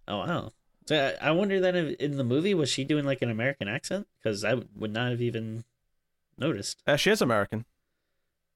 [0.08, 0.52] Oh wow.
[0.88, 3.68] So I, I wonder then if in the movie was she doing like an American
[3.70, 4.08] accent?
[4.22, 5.64] Because I would not have even
[6.38, 6.82] noticed.
[6.88, 7.66] Uh, she is American.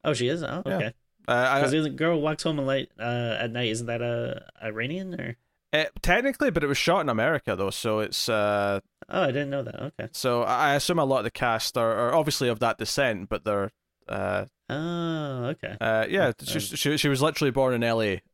[0.03, 0.43] Oh, she is.
[0.43, 0.93] Oh, okay.
[1.27, 2.89] Uh, Because I, the girl walks home at night.
[2.99, 5.35] Uh, at night, isn't that a Iranian or?
[5.73, 9.49] uh, technically, but it was shot in America though, so it's uh, Oh, I didn't
[9.49, 9.75] know that.
[9.81, 10.09] Okay.
[10.13, 13.43] so I assume a lot of the cast are, are obviously of that descent, but
[13.43, 13.71] they're
[14.07, 15.75] uh, Oh, okay.
[15.81, 18.21] uh, yeah, Oh, she, she she was literally born in L.A.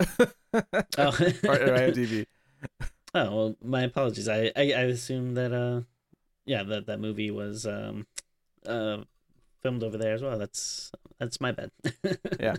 [0.54, 0.60] Oh,
[0.98, 2.26] or, or IMDb.
[3.16, 4.28] oh well, my apologies.
[4.28, 5.82] I, I I assumed that uh,
[6.46, 8.06] yeah, that that movie was um,
[8.66, 8.98] uh,
[9.62, 10.38] filmed over there as well.
[10.38, 11.72] That's that's my bad.
[12.40, 12.56] Yeah.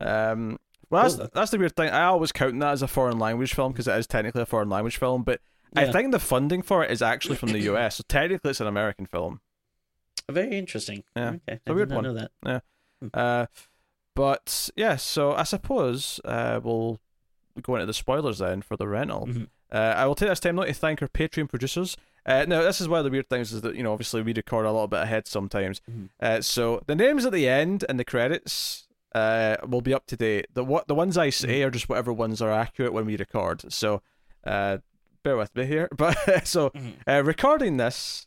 [0.00, 0.58] Um,
[0.90, 1.28] well, that's Cool.
[1.34, 1.90] that's the weird thing.
[1.90, 4.70] I always count that as a foreign language film because it is technically a foreign
[4.70, 5.40] language film, but
[5.76, 8.66] I think the funding for it is actually from the US, so technically it's an
[8.68, 9.40] American film.
[10.30, 11.04] Very interesting.
[11.16, 11.60] Yeah, Okay.
[11.66, 12.04] a I weird one.
[12.04, 12.62] know that.
[13.14, 13.46] Uh,
[14.14, 17.00] but yeah, so I suppose uh, we'll
[17.62, 19.26] go into the spoilers then for the rental.
[19.26, 19.48] Mhm.
[19.70, 21.96] Uh, I will take this time now to thank our Patreon producers.
[22.26, 24.32] Uh, now, this is one of the weird things is that you know obviously we
[24.34, 25.80] record a little bit ahead sometimes.
[25.90, 26.08] Mhm.
[26.20, 30.16] Uh, so the names at the end and the credits uh, will be up to
[30.16, 30.46] date.
[30.52, 33.72] The what the ones I say are just whatever ones are accurate when we record.
[33.72, 34.02] So
[34.44, 34.78] uh,
[35.22, 35.88] bear with me here.
[35.96, 36.92] But so Mhm.
[37.08, 38.26] uh, recording this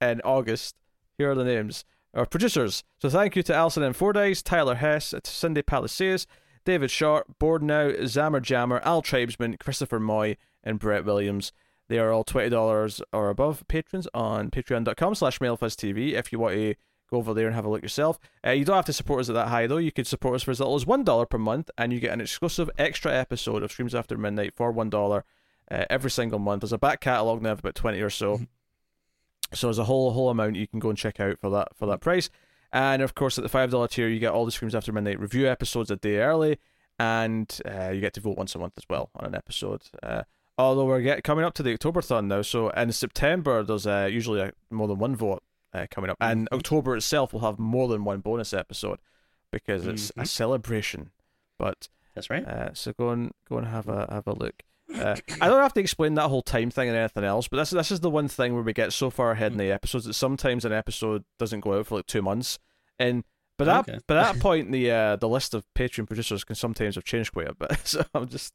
[0.00, 0.74] in August,
[1.16, 1.84] here are the names.
[2.14, 2.82] Our producers.
[3.00, 3.92] So thank you to Alison M.
[3.92, 6.26] Fordyce, Tyler Hess, to Cindy Palacios,
[6.64, 11.52] David Sharp, Board Now, Zammer Jammer, Al Tribesman, Christopher Moy, and Brett Williams.
[11.88, 16.74] They are all $20 or above patrons on patreon.com slash mailfuzztv if you want to
[17.10, 18.18] go over there and have a look yourself.
[18.44, 19.76] Uh, you don't have to support us at that high, though.
[19.76, 22.20] You could support us for as little as $1 per month, and you get an
[22.20, 25.22] exclusive extra episode of Screams After Midnight for $1
[25.70, 26.62] uh, every single month.
[26.62, 28.40] There's a back catalogue now of about 20 or so.
[29.52, 31.86] So there's a whole whole amount you can go and check out for that for
[31.86, 32.30] that price.
[32.72, 35.20] And of course, at the five dollar tier, you get all the Screams After Midnight
[35.20, 36.58] review episodes a day early,
[36.98, 39.82] and uh, you get to vote once a month as well on an episode.
[40.02, 40.24] Uh,
[40.58, 44.08] although we're get, coming up to the October Octoberthon now, so in September there's uh,
[44.10, 45.42] usually a, more than one vote
[45.72, 48.98] uh, coming up, and October itself will have more than one bonus episode
[49.52, 50.28] because it's a Mhm.
[50.28, 51.10] celebration.
[51.58, 52.46] But That's right.
[52.46, 54.62] uh, so go and go and have a have a look.
[54.96, 57.70] Uh, I don't have to explain that whole time thing and anything else, but this
[57.70, 60.14] this is the one thing where we get so far ahead in the episodes that
[60.14, 62.60] sometimes an episode doesn't go out for like two months,
[62.98, 63.24] and
[63.58, 63.98] but that Okay.
[64.06, 67.48] but that point the uh, the list of Patreon producers can sometimes have changed quite
[67.48, 67.76] a bit.
[67.84, 68.54] So I'm just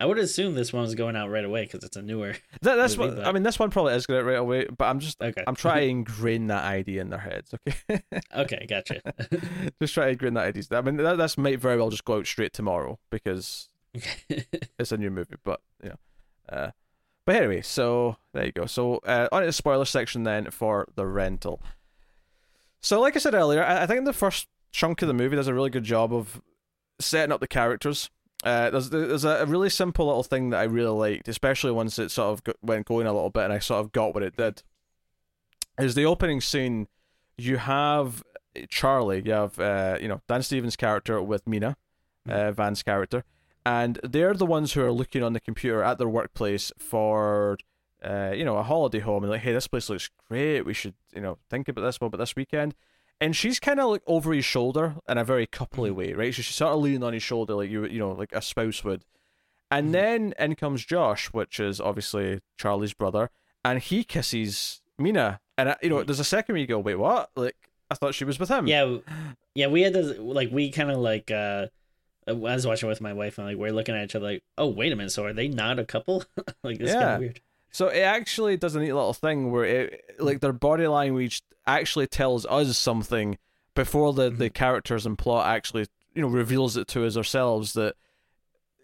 [0.00, 2.34] I would assume this one was going out right away because it's a newer.
[2.62, 3.44] that, that's Maybe what I mean.
[3.44, 5.44] This one probably is going out right away, but I'm just Okay.
[5.46, 7.54] I'm trying to ingrain that idea in their heads.
[7.54, 8.02] Okay,
[8.36, 9.00] okay, gotcha.
[9.80, 10.64] just try to ingrain that idea.
[10.72, 13.68] I mean that that's might very well just go out straight tomorrow because
[14.78, 15.96] it's a new movie, but you know.
[16.48, 16.70] Uh,
[17.24, 18.66] but anyway, so there you go.
[18.66, 21.62] So uh, on to the spoiler section then for the rental.
[22.80, 25.48] So like I said earlier, I, I think the first chunk of the movie does
[25.48, 26.42] a really good job of
[27.00, 28.10] setting up the characters.
[28.44, 32.10] Uh, there's there's a, really simple little thing that I really liked, especially once it
[32.10, 34.62] sort of went going a little bit, and I sort of got what it did.
[35.78, 36.88] Is the opening scene?
[37.38, 38.22] You have
[38.68, 41.76] Charlie, you have uh, you know Dan Stevens' character with Mina,
[42.28, 43.24] uh, Vand's character,
[43.64, 47.56] and they're the ones who are looking on the computer at their workplace for
[48.04, 50.94] uh, you know a holiday home and like hey this place looks great we should
[51.14, 52.74] you know think about this one but this weekend
[53.24, 56.42] and she's kind of like over his shoulder in a very coupley way right so
[56.42, 59.04] she's sort of leaning on his shoulder like you you know like a spouse would
[59.70, 59.92] and Mhm.
[59.92, 63.30] then in comes Josh which is obviously Charlie's brother
[63.64, 67.30] and he kisses Mina and you know there's a second where you go wait what
[67.36, 67.56] like
[67.90, 68.98] I thought she was with him yeah,
[69.54, 69.66] yeah.
[69.68, 71.30] We had to like we kind of like.
[71.30, 71.66] uh
[72.26, 74.68] I was watching with my wife and like we're looking at each other like, oh
[74.68, 76.24] wait a minute, so are they not a couple?
[76.64, 77.40] like this is kind of weird.
[77.70, 82.06] So it actually does a neat little thing where it like their body language actually
[82.06, 83.38] tells us something
[83.74, 87.94] before the, the characters and plot actually you know reveals it to us ourselves that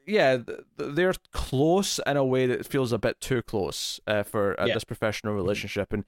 [0.07, 4.23] yeah th- th- they're close in a way that feels a bit too close uh,
[4.23, 4.75] for uh, Yeah.
[4.75, 6.05] this professional relationship and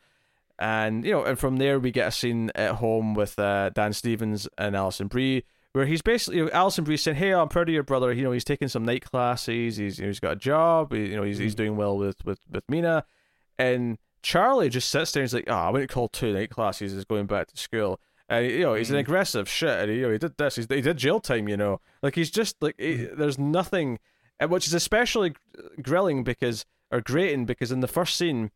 [0.58, 3.92] and you know and from there we get a scene at home with uh, Dan
[3.92, 7.66] Stevens and Alison Brie where he's basically you know, Alison Brie saying, "Hey, I'm proud
[7.70, 8.12] of your brother.
[8.12, 9.78] You know, he's taking some night classes.
[9.78, 10.92] He's you know, he's got a job.
[10.92, 13.06] He, you know, he's he's doing well with with with Mina."
[13.58, 16.92] And Charlie just sits there and he's like, "Oh, I wouldn't call two night classes.
[16.92, 19.00] He's going back to school." And you know, he's an Mhm.
[19.00, 19.80] aggressive shit.
[19.80, 20.56] And he, you know, he did this.
[20.56, 21.48] He's, he did jail time.
[21.48, 23.98] You know, like he's just like he, there's nothing,
[24.48, 25.34] which is especially
[25.82, 28.50] grilling because or grating because in the first scene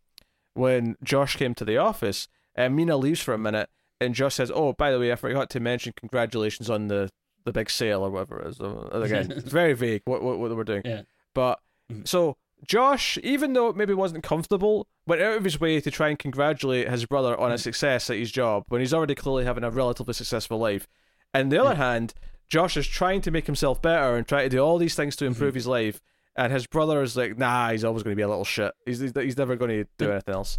[0.55, 3.69] when Josh came to the office, uh, Mina leaves for a minute,
[4.01, 7.11] and Josh says, "Oh, by the way, I forgot to mention congratulations on the
[7.45, 10.55] the big sale or whatever it is." Uh, Again, it's very vague what what, what
[10.57, 10.83] we're doing.
[10.85, 11.03] Yeah.
[11.35, 11.61] But
[11.93, 12.07] Mhm.
[12.09, 16.09] so Josh, even though it maybe wasn't comfortable, went out of his way to try
[16.09, 17.65] and congratulate his brother on his mm.
[17.65, 20.89] success at his job when he's already clearly having a relatively successful life.
[21.35, 21.67] And on the mm.
[21.67, 22.15] other hand,
[22.49, 25.25] Josh is trying to make himself better and try to do all these things to
[25.25, 25.33] mm-hmm.
[25.33, 26.01] improve his life.
[26.37, 28.73] And his brother is like, nah, he's always going to be a little shit.
[28.85, 30.59] He's, he's never going to do anything else.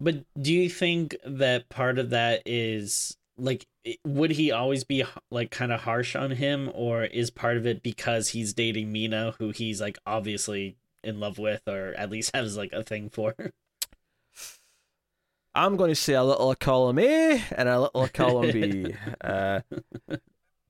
[0.00, 3.66] But do you think that part of that is like
[4.04, 7.82] would he always be like kind of harsh on him or is part of it
[7.82, 12.56] because he's dating Mina who he's like obviously in love with or at least has
[12.56, 13.34] like a thing for?
[15.54, 18.94] I'm going to say a little column A and a little column B.
[19.22, 19.60] Uh,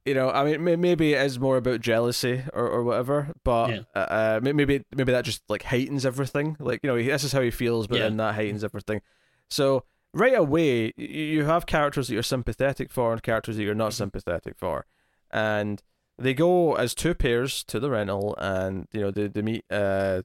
[0.05, 3.81] you know, I mean, maybe it is more about jealousy or, or whatever, but Yeah.
[3.95, 6.57] uh, uh, maybe maybe that just like heightens everything.
[6.59, 8.03] Like you know, this is how he feels, but Yeah.
[8.05, 9.01] then that heightens everything.
[9.49, 13.93] So right away, you have characters that you're sympathetic for and characters that you're not
[13.93, 13.97] Mhm.
[13.97, 14.87] sympathetic for,
[15.31, 15.81] and
[16.19, 20.23] they go as two pairs to the rental, and you know they they meet uh,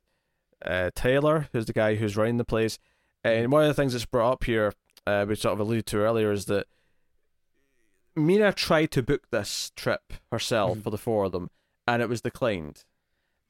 [0.65, 2.77] uh Taylor, who's the guy who's running the place,
[3.23, 4.73] and one of the things that's brought up here,
[5.05, 6.67] uh, we sort of alluded to earlier, is that
[8.15, 10.83] Mina tried to book this trip herself Mhm.
[10.83, 11.49] for the four of them,
[11.87, 12.83] and it was declined.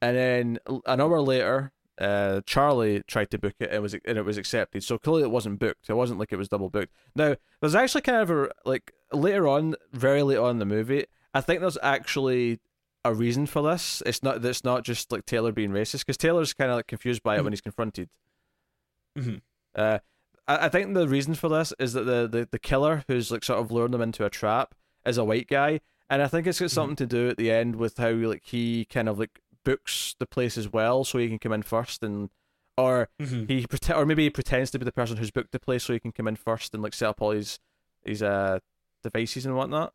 [0.02, 4.26] And then an hour later, uh, Charlie tried to book it and was and it
[4.26, 4.84] was accepted.
[4.84, 5.89] So clearly it wasn't booked.
[5.89, 6.93] It wasn't like it was double booked.
[7.15, 11.06] Now there's actually kind of a like later on, very late on in the movie.
[11.33, 12.59] I think there's actually
[13.05, 14.01] a reason for this.
[14.05, 14.43] It's not.
[14.43, 17.43] It's not just like Taylor being racist because Taylor's kind of like confused by it
[17.43, 18.09] when he's confronted.
[19.17, 19.41] Mhm.
[19.75, 19.99] Uh,
[20.47, 23.43] I, I think the reason for this is that the, the, the killer who's like
[23.43, 26.59] sort of luring them into a trap is a white guy, and I think it's
[26.59, 30.15] got something to do at the end with how like he kind of like books
[30.19, 32.29] the place as well, so he can come in first, and
[32.77, 33.49] or Mhm.
[33.49, 35.93] he prete- or maybe he pretends to be the person who's booked the place so
[35.93, 37.59] he can come in first and like set up all his
[38.03, 38.59] his uh
[39.03, 39.93] devices and whatnot.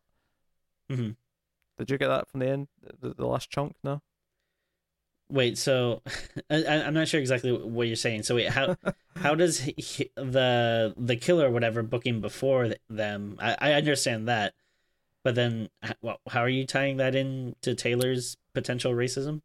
[1.77, 2.67] Did you get that from the end,
[3.01, 3.75] the, the last chunk?
[3.83, 4.01] No.
[5.29, 6.01] Wait, so
[6.49, 8.23] I, I- I'm not sure exactly what you're saying.
[8.23, 8.75] So wait, how
[9.15, 13.37] how does he, he- the the killer or whatever booking before them?
[13.39, 14.53] I, I understand that,
[15.23, 15.69] but then
[16.01, 19.41] well, how are you tying that in to Taylor's potential racism?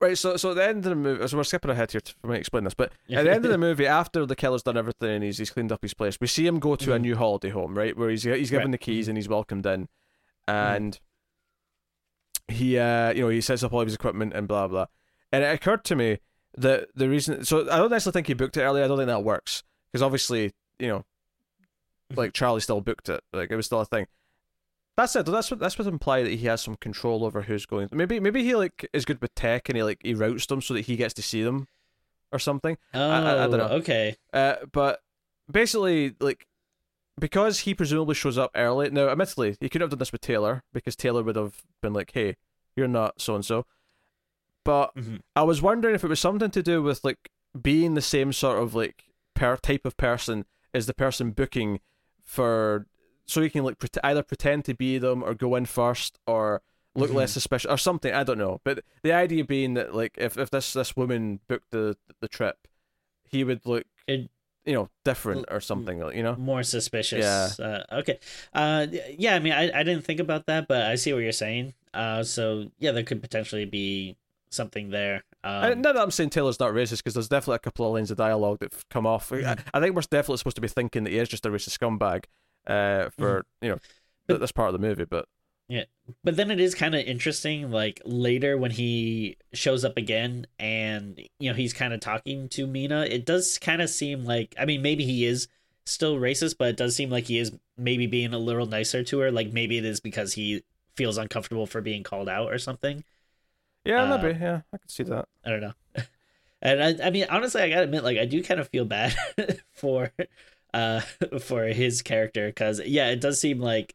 [0.00, 2.14] Right, so so at the end of the movie, so we're skipping ahead here to,
[2.20, 4.64] for me to explain this, but at the end of the movie, after the killer's
[4.64, 6.98] done everything and he's, he's cleaned up his place, we see him go to a
[6.98, 7.02] Mhm.
[7.02, 8.72] new holiday home, right, where he's he's given Right.
[8.72, 9.88] the keys and he's welcomed in,
[10.48, 10.98] and
[12.52, 14.86] he uh you know he sets up all of his equipment and blah blah
[15.32, 16.18] and it occurred to me
[16.56, 19.08] that the reason so i don't necessarily think he booked it early i don't think
[19.08, 21.04] that works because obviously you know
[22.14, 24.06] like charlie still booked it like it was still a thing
[24.94, 25.24] that's it.
[25.24, 27.88] That's what that's what imply that he has some control over who's going.
[27.92, 30.74] Maybe maybe he like is good with tech and he like he routes them so
[30.74, 31.66] that he gets to see them,
[32.32, 32.76] or something.
[32.92, 33.68] Oh, I, I, I don't know.
[33.76, 34.16] okay.
[34.32, 35.00] Uh, but
[35.50, 36.46] basically, like
[37.18, 38.90] because he presumably shows up early.
[38.90, 42.12] Now, admittedly, he couldn't have done this with Taylor because Taylor would have been like,
[42.12, 42.36] "Hey,
[42.76, 43.66] you're not so and so."
[44.64, 45.20] But Mhm.
[45.34, 48.62] I was wondering if it was something to do with like being the same sort
[48.62, 51.80] of like per type of person as the person booking
[52.22, 52.86] for,
[53.26, 56.62] so he can like pret- either pretend to be them or go in first or
[56.94, 57.14] look Mhm.
[57.14, 58.12] less suspicious or something.
[58.14, 58.60] I don't know.
[58.64, 62.68] But the idea being that like if, if this this woman booked the the trip,
[63.24, 64.30] he would look It-
[64.64, 65.98] you know different or something.
[66.14, 66.36] You know.
[66.36, 67.24] More suspicious.
[67.58, 67.64] Yeah.
[67.90, 68.18] Uh, okay.
[68.54, 68.86] Uh,
[69.18, 69.34] yeah.
[69.34, 71.74] I mean, I, I didn't think about that, but I see what you're saying.
[71.94, 74.16] Uh, so yeah, there could potentially be
[74.50, 75.24] something there.
[75.44, 78.10] Um, not that I'm saying Taylor's not racist, because there's definitely a couple of lines
[78.12, 79.32] of dialogue that come off.
[79.32, 79.58] I, Mhm.
[79.74, 82.24] I think we're definitely supposed to be thinking that he is just a racist scumbag
[82.68, 83.82] uh, for you know th-
[84.28, 85.04] But- this part of the movie.
[85.04, 85.26] But
[86.24, 91.20] but then it is kind of interesting like later when he shows up again and
[91.38, 94.64] you know he's kind of talking to mina it does kind of seem like i
[94.64, 95.48] mean maybe he is
[95.86, 99.18] still racist but it does seem like he is maybe being a little nicer to
[99.18, 100.62] her like maybe it is because he
[100.96, 103.02] feels uncomfortable for being called out or something.
[103.84, 105.28] Yeah, Uh, maybe yeah, I could see that.
[105.44, 105.72] i don't know.
[106.62, 109.14] And I, I mean honestly i gotta admit like i do kind of feel bad
[109.72, 110.12] for
[110.74, 111.00] uh
[111.40, 113.94] for his character because yeah it does seem like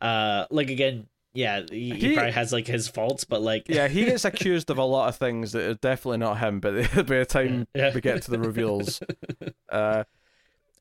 [0.00, 3.88] uh like again yeah he, he He- probably has like his faults but like Yeah,
[3.88, 6.60] he gets accused of a lot of things that are definitely not him.
[6.60, 7.92] But by the time Yeah.
[7.94, 9.00] we get to the reveals,
[9.68, 10.04] uh,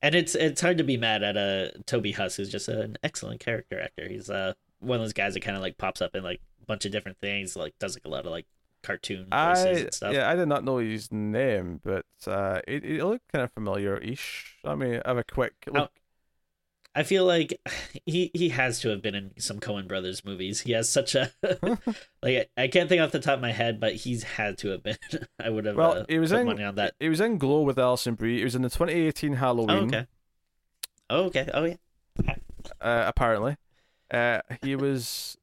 [0.02, 3.40] and it's it's hard to be mad at uh Toby Huss, who's just an excellent
[3.40, 4.08] character actor.
[4.08, 6.66] He's uh one of those guys that kind of like pops up in like a
[6.66, 8.46] bunch of different things, like does like a lot of like
[8.84, 10.14] cartoon voices I and stuff.
[10.14, 14.58] yeah, I did not know his name, but uh, it, it looked kind of familiar-ish.
[14.64, 15.92] I mean, have a quick look.
[16.98, 17.60] I feel like
[18.08, 20.62] he he has to have been in some Coen Brothers movies.
[20.62, 21.32] He has such a
[22.24, 24.82] like I can't think off the top of my head, but he's had to have
[24.82, 24.98] been.
[25.40, 26.96] I would have Well, uh, he was put in- money on that.
[27.00, 28.42] He was in Glow with Alison Brie.
[28.42, 29.70] It was in the 2018 Halloween.
[29.70, 30.08] Oh, okay.
[31.10, 31.50] Oh, okay.
[31.54, 32.36] Oh, yeah.
[32.82, 33.58] uh, apparently.
[34.10, 35.38] Uh, he was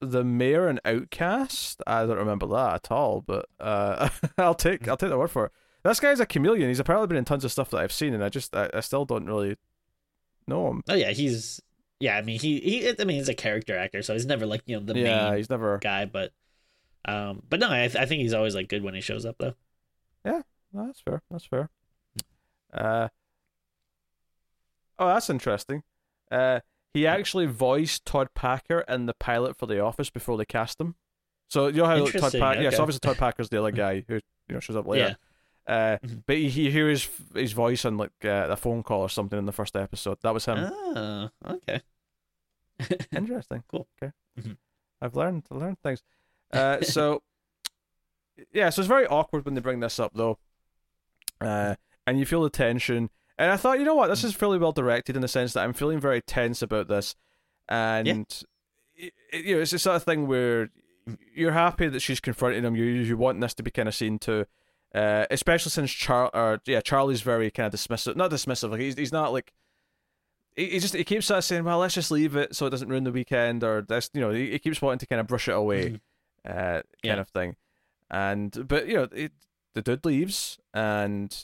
[0.00, 1.82] the mayor in Outcast.
[1.86, 5.46] I don't remember that at all, but uh, I'll take I'll take the word for
[5.46, 5.52] it.
[5.82, 6.68] This guy's a chameleon.
[6.68, 8.80] He's apparently been in tons of stuff that I've seen, and I just I, I
[8.80, 9.56] still don't really
[10.46, 10.82] know him.
[10.88, 11.10] Oh, yeah.
[11.10, 11.60] He's
[11.98, 12.16] yeah.
[12.16, 12.88] I mean, he he.
[12.88, 15.36] I mean, he's a character actor, so he's never like you know the yeah, main
[15.38, 15.78] he's never.
[15.78, 16.32] guy, but
[17.04, 19.54] um, but no, I, I think he's always like good when he shows up though.
[20.72, 21.22] No, that's fair.
[21.30, 21.68] That's fair.
[22.72, 23.08] Uh,
[24.98, 25.82] oh, that's interesting.
[26.30, 26.60] Uh,
[26.94, 30.94] he actually voiced Todd Packer in the pilot for The Office before they cast him.
[31.48, 32.62] So you know how Todd Packer?
[32.62, 32.82] Yes, okay.
[32.82, 35.16] obviously Todd Packer's the other guy who you know shows up later.
[35.70, 36.22] Uh, Mhm.
[36.26, 39.38] but you he hear his his voice on like uh, a phone call or something
[39.38, 40.18] in the first episode.
[40.22, 40.58] That was him.
[40.58, 41.80] Oh, okay.
[43.12, 43.62] Interesting.
[43.68, 43.86] Cool.
[44.02, 44.12] Okay.
[44.38, 44.56] Mhm.
[45.00, 46.02] I've learned learned things.
[46.52, 47.22] Uh, so
[48.52, 50.36] yeah, so it's very awkward when they bring this up though,
[51.40, 51.76] uh,
[52.08, 53.08] and you feel the tension.
[53.38, 55.62] And I thought, you know what, this is fairly well directed in the sense that
[55.62, 57.14] I'm feeling very tense about this,
[57.68, 60.70] and it, it- you know, it's the sort of thing where
[61.32, 62.74] you're happy that she's confronting him.
[62.74, 64.46] You you want this to be kind of seen to.
[64.94, 68.16] Uh, especially since Char or yeah, Charlie's very kind of dismissive.
[68.16, 68.70] Not dismissive.
[68.72, 69.52] Like he's he's not like
[70.56, 72.70] he, he just he keeps sort of saying, "Well, let's just leave it so it
[72.70, 75.26] doesn't ruin the weekend," or this, you know, he, he keeps wanting to kind of
[75.28, 76.00] brush it away, Mhm.
[76.44, 77.14] uh, kind Yeah.
[77.20, 77.54] of thing.
[78.10, 79.32] And but you know, it,
[79.74, 81.36] the dude leaves, and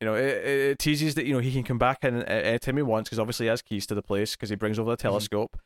[0.00, 2.58] you know, it, it, teases that you know he can come back in at any
[2.58, 4.90] time he wants because obviously he has keys to the place because he brings over
[4.90, 5.58] the telescope.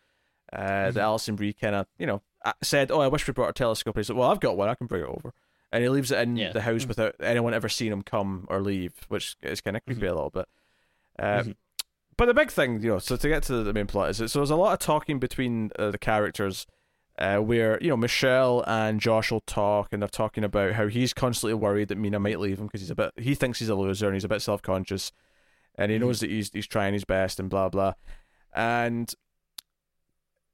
[0.53, 1.05] Uh, the Mhm.
[1.05, 3.97] Alison Brie kind of you know uh, said, "Oh, I wish we brought a telescope."
[3.97, 4.69] He's like, "Well, I've got one.
[4.69, 5.33] I can bring it over."
[5.73, 6.53] And he leaves it in Yeah.
[6.53, 10.07] the house without anyone ever seeing him come or leave, which is kind of creepy
[10.07, 10.47] a little bit.
[11.19, 11.57] Uh, Mhm.
[12.19, 14.29] But the big thing, you know, so to get to the main plot is that
[14.29, 16.67] so there's a lot of talking between uh, the characters,
[17.19, 21.15] uh, where you know Michelle and Josh will talk, and they're talking about how he's
[21.15, 23.75] constantly worried that Mina might leave him because he's a bit he thinks he's a
[23.75, 25.11] loser and he's a bit self conscious,
[25.75, 26.03] and he Mhm.
[26.03, 27.95] knows that he's he's trying his best and blah blah,
[28.55, 29.15] and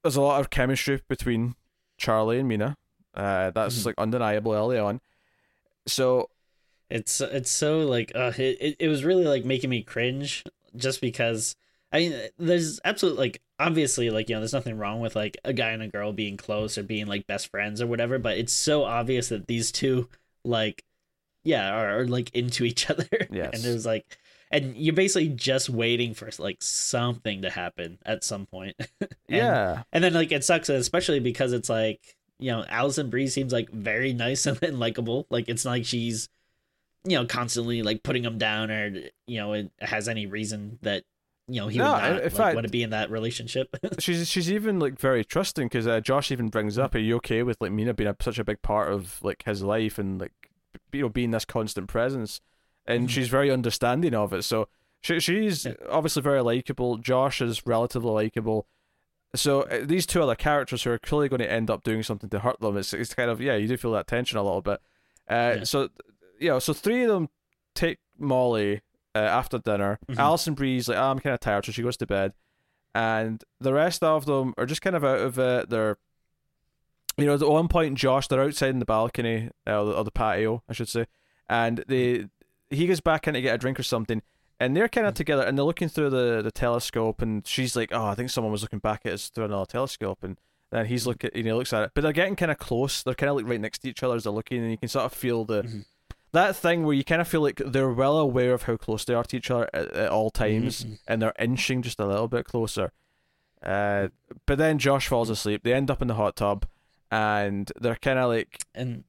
[0.02, 1.54] there's a lot of chemistry between
[1.96, 2.76] Charlie and Mina.
[3.14, 3.86] Uh, that's Mhm.
[3.86, 5.00] like undeniable early on.
[5.88, 6.30] So
[6.90, 10.44] It's it's so like uh, it, it was really like making me cringe
[10.76, 11.54] just because
[11.92, 15.52] I mean there's absolutely like obviously like you know there's nothing wrong with like a
[15.52, 18.52] guy and a girl being close or being like best friends or whatever but it's
[18.52, 20.08] so obvious that these two
[20.44, 20.84] like
[21.44, 23.50] yeah are, are like into each other Yes.
[23.54, 24.06] and it was like
[24.50, 28.76] and you're basically just waiting for like something to happen at some point.
[29.00, 33.26] and, yeah, and then like it sucks, especially because it's like you know Alison Brie
[33.28, 35.26] seems like very nice and, and likable.
[35.30, 36.28] Like it's not like she's
[37.04, 38.88] you know constantly like putting him down or
[39.26, 41.04] you know it has any reason that
[41.46, 43.68] you know he No, would not like, fact- want to be in that relationship.
[43.98, 47.42] she's she's even like very trusting because uh, Josh even brings up, "Are you okay
[47.42, 50.32] with like Mina being a, such a big part of like his life and like
[50.92, 52.40] you know being this constant presence?"
[52.86, 53.10] And Mhm.
[53.10, 54.42] she's very understanding of it.
[54.44, 54.68] So
[55.02, 55.74] she she's Yeah.
[55.90, 56.96] obviously very likable.
[56.98, 58.66] Josh is relatively likable.
[59.34, 62.30] So uh, these two other characters who are clearly going to end up doing something
[62.30, 62.76] to hurt them.
[62.76, 64.80] It's it's kind of yeah, you do feel that tension a little bit.
[65.30, 65.64] Uh, Yeah.
[65.64, 65.88] so
[66.40, 67.28] you know, so three of them
[67.74, 68.80] take Molly
[69.14, 69.98] uh, after dinner.
[70.08, 70.16] Mhm.
[70.18, 72.32] Alison Brie's like, oh, I'm kind of tired, so she goes to bed
[72.94, 75.68] and the rest of them are just kind of out of it.
[75.68, 75.98] They're,
[77.16, 80.04] you know, at one point, Josh, they're outside in the balcony uh, or, the, or
[80.04, 81.06] the patio, I should say,
[81.48, 82.26] and they
[82.70, 84.22] he goes back in to get a drink or something,
[84.60, 87.90] and they're kind of together, and they're looking through the, the telescope, and she's like,
[87.92, 90.36] "Oh, I think someone was looking back at us through another telescope," and
[90.70, 93.02] then he's looking, you know, looks at it, but they're getting kind of close.
[93.02, 94.88] They're kind of like right next to each other as they're looking, and you can
[94.88, 95.62] sort of feel the.
[95.62, 95.84] Mhm.
[96.32, 99.14] That thing where you kind of feel like they're well aware of how close they
[99.14, 100.98] are to each other at, at all times, Mhm.
[101.08, 102.92] and they're inching just a little bit closer.
[103.62, 104.08] Uh,
[104.46, 105.62] but then Josh falls asleep.
[105.64, 106.66] They end up in the hot tub,
[107.10, 109.04] and they're kind of like, and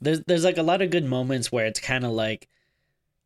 [0.00, 2.48] there's there's like a lot of good moments where it's kind of like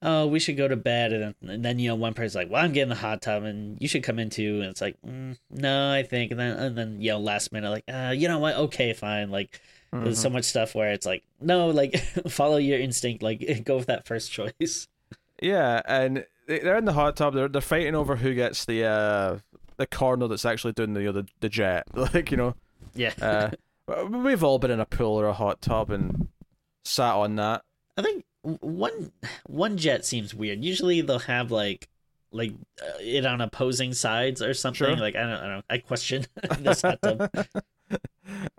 [0.02, 1.12] oh we should go to bed.
[1.12, 3.44] And then, and then you know one person's like well i'm getting the hot tub
[3.44, 4.60] and you should come in too.
[4.60, 6.30] And it's like mm, no i think.
[6.32, 8.56] And then and then you know last minute like uh you know what?
[8.56, 9.30] Okay fine.
[9.30, 9.60] Like
[9.92, 11.96] there's so much stuff where it's like no like
[12.28, 13.22] follow your instinct.
[13.22, 14.88] Like go with that first choice.
[15.40, 17.34] Yeah, and they- they're in the hot tub.
[17.34, 19.38] They're they're fighting over who gets the uh
[19.76, 21.86] the corner that's actually doing the you know, the the jet.
[21.94, 22.54] Like you know,
[22.94, 23.12] yeah.
[23.20, 23.50] uh,
[24.06, 26.28] we've all been in a pool or a hot tub and
[26.84, 27.62] sat on that.
[27.98, 29.12] i think one
[29.46, 31.88] one jet seems weird usually they'll have like
[32.32, 34.96] like uh, it on opposing sides or something Sure.
[34.96, 36.24] like i don't, I don't i question
[36.60, 37.30] this hot tub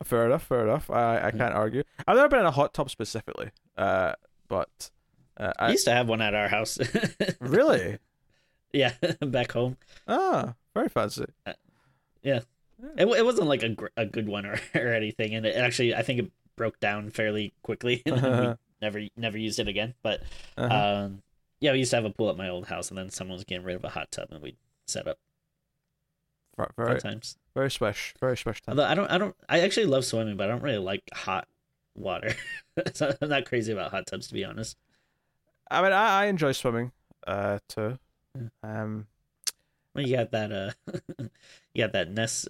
[0.04, 0.90] fair enough, fair enough.
[0.92, 1.84] I I can't argue.
[2.08, 4.14] I've never been in a hot tub specifically, uh,
[4.48, 4.92] but
[5.38, 6.78] uh, I used to have one at our house.
[7.40, 7.98] really
[8.72, 9.78] yeah, back home.
[10.08, 11.26] ah very fancy.
[12.22, 12.42] Yeah.
[12.98, 15.96] It, it wasn't like a, gr- a good one or, or anything, and it actually
[15.96, 19.94] I think it broke down fairly quickly, and we never never used it again.
[20.04, 20.22] But
[20.58, 20.76] Uh-huh.
[21.06, 21.24] um,
[21.60, 23.44] yeah, we used to have a pool at my old house, and then someone was
[23.46, 24.56] getting rid of a hot tub, and we
[24.86, 25.18] set up
[26.78, 27.38] very times.
[27.56, 28.74] very swish, very swish time.
[28.74, 31.48] Although I don't I don't I actually love swimming, but I don't really like hot
[31.96, 32.36] water.
[32.94, 34.78] so I'm not crazy about hot tubs to be honest.
[35.72, 36.92] I mean, I, I enjoy swimming,
[37.26, 37.98] uh, too.
[38.62, 39.08] Um,
[39.96, 40.72] Well, you got that uh,
[41.74, 42.50] you got that nest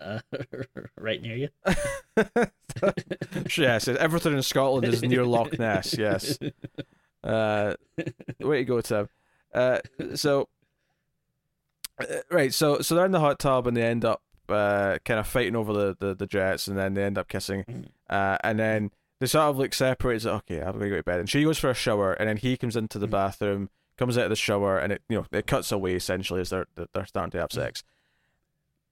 [0.00, 0.20] uh,
[0.98, 1.48] right near you.
[3.56, 5.96] yes, everything in Scotland is near Loch Ness.
[5.98, 6.38] Yes.
[7.24, 7.74] Uh,
[8.38, 9.08] way to go, Tim.
[9.52, 9.80] Uh,
[10.14, 10.48] so,
[12.00, 15.18] uh, right, so so they're in the hot tub and they end up uh, kind
[15.18, 17.86] of fighting over the, the, the jets, and then they end up kissing, Mhm.
[18.08, 20.16] uh, and then they sort of like separate.
[20.16, 22.28] It's like, okay, I'm gonna go to bed, and she goes for a shower, and
[22.28, 23.12] then he comes into the Mhm.
[23.12, 26.50] bathroom, comes out of the shower, and it you know it cuts away essentially as
[26.50, 27.82] they're they're starting to have sex.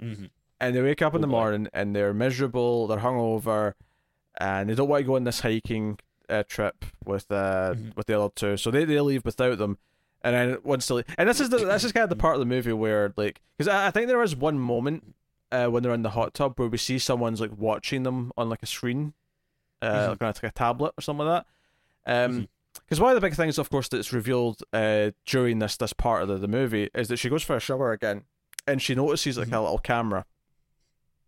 [0.00, 0.24] hmm
[0.60, 3.74] and they wake up in the morning and they're miserable, they're hungover,
[4.38, 5.98] and they don't want to go on this hiking
[6.28, 7.96] uh, trip with uh Mhm.
[7.96, 9.78] with the other two, so they they leave without them.
[10.22, 12.34] And then once they leave, and this is the this is kind of the part
[12.34, 15.14] of the movie where like because I, I think there is one moment
[15.52, 18.48] uh when they're in the hot tub where we see someone's like watching them on
[18.48, 19.12] like a screen,
[19.82, 20.08] uh Mhm.
[20.10, 21.44] like on like a tablet or something like
[22.06, 22.24] that.
[22.24, 22.48] Um,
[22.80, 26.22] because one of the big things, of course, that's revealed uh during this this part
[26.22, 28.22] of the, the movie is that she goes for a shower again,
[28.66, 30.24] and she notices like a little camera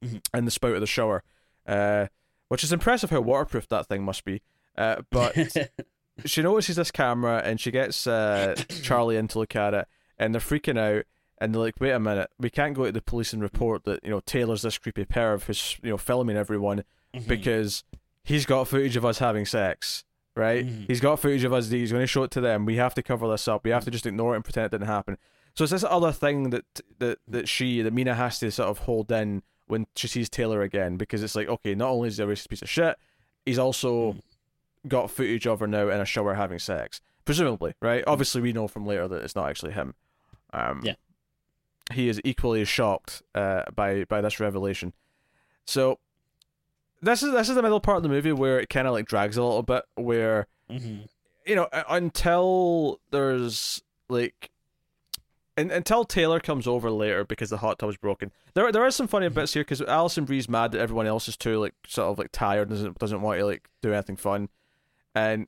[0.04, 0.20] Mhm.
[0.34, 1.22] in the spout of the shower,
[1.66, 2.06] uh,
[2.48, 4.42] which is impressive how waterproof that thing must be.
[4.76, 5.34] Uh, but
[6.26, 9.88] she notices this camera and she gets uh, Charlie in to look at it,
[10.18, 11.04] and they're freaking out.
[11.38, 14.02] And they're like, "Wait a minute, we can't go to the police and report that
[14.02, 16.82] you know Taylor's this creepy perv who's you know filming everyone
[17.14, 17.28] Mhm.
[17.28, 17.84] because
[18.24, 20.66] he's got footage of us having sex, right?
[20.66, 20.86] Mhm.
[20.88, 21.68] He's got footage of us.
[21.68, 22.64] He's going to show it to them.
[22.64, 23.64] We have to cover this up.
[23.64, 25.18] We have to just ignore it and pretend it didn't happen.
[25.54, 26.64] So it's this other thing that
[27.00, 30.62] that that she that Mina has to sort of hold in when she sees Taylor
[30.62, 32.96] again because it's like, okay, not only is he a racist piece of shit,
[33.44, 34.20] he's also Mhm.
[34.88, 38.04] got footage of her now in a shower having sex, presumably, right?
[38.06, 39.94] Obviously, we know from later that it's not actually him.
[40.52, 40.94] Um, Yeah.
[41.92, 44.92] He is equally shocked uh, by by this revelation.
[45.66, 45.98] So
[47.00, 49.06] this is this is the middle part of the movie where it kind of like
[49.06, 51.08] drags a little bit, where Mhm.
[51.46, 54.50] you know until there's like.
[55.58, 59.08] Un until Taylor comes over later because the hot tub's broken, there there are some
[59.08, 62.18] funny bits here because Alison Brie's mad that everyone else is too like sort of
[62.18, 64.48] like tired and doesn't doesn't want to like do anything fun,
[65.14, 65.46] and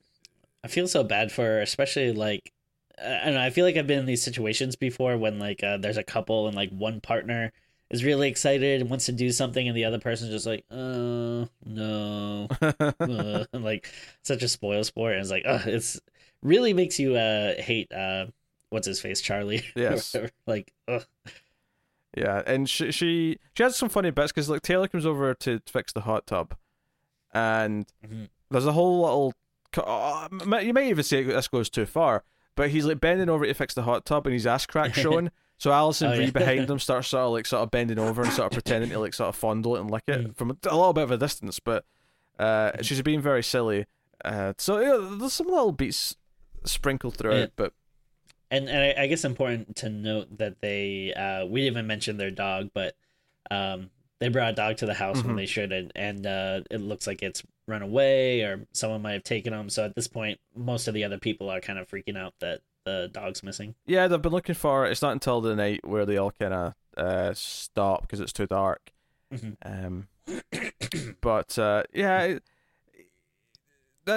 [0.63, 2.51] I feel so bad for her, especially like
[2.97, 3.39] I know.
[3.39, 6.47] I feel like I've been in these situations before when like uh, there's a couple
[6.47, 7.51] and like one partner
[7.89, 11.45] is really excited and wants to do something, and the other person's just like, "Uh,
[11.65, 13.91] no," uh, like
[14.23, 15.99] such a spoil sport, and it's like, uh, it's
[16.41, 18.25] really makes you uh hate uh
[18.69, 19.63] what's his face Charlie.
[19.75, 20.15] Yes.
[20.47, 21.05] like, ugh.
[22.17, 25.61] Yeah, and she she she has some funny bits because like Taylor comes over to
[25.67, 26.55] fix the hot tub,
[27.33, 28.29] and Mhm.
[28.49, 29.33] there's a whole little.
[29.77, 30.27] uh,
[30.63, 32.23] you might even say this goes too far,
[32.55, 35.29] but he's like bending over to fix the hot tub, and his ass crack showing.
[35.59, 36.31] So Alison Oh, Brie yeah.
[36.31, 38.99] behind him starts sort of like sort of bending over and sort of pretending to
[38.99, 40.35] like sort of fondle it and lick it Mm.
[40.37, 41.85] from a, a little bit of a distance, but
[42.39, 42.81] uh, Mm-hmm.
[42.81, 43.85] she's being very silly.
[44.25, 46.15] Uh, so yeah, there's some little beats
[46.63, 47.45] sprinkled throughout, Yeah.
[47.55, 47.73] but
[48.51, 52.17] and and I, I guess important to note that they uh we didn't even mention
[52.17, 52.95] their dog, but
[53.51, 53.89] um
[54.19, 55.25] they brought a dog to the house Mhm.
[55.27, 59.23] when they shouldn't, and uh it looks like it's run away or someone might have
[59.23, 59.69] taken them.
[59.69, 62.61] So at this point, most of the other people are kind of freaking out that
[62.85, 63.75] the dog's missing.
[63.85, 64.91] Yeah, they've been looking for it.
[64.91, 68.47] It's not until the night where they all kind of uh, stop because it's too
[68.47, 68.91] dark.
[69.31, 69.55] Mhm.
[69.63, 70.07] Um,
[71.21, 72.43] but uh, yeah, it-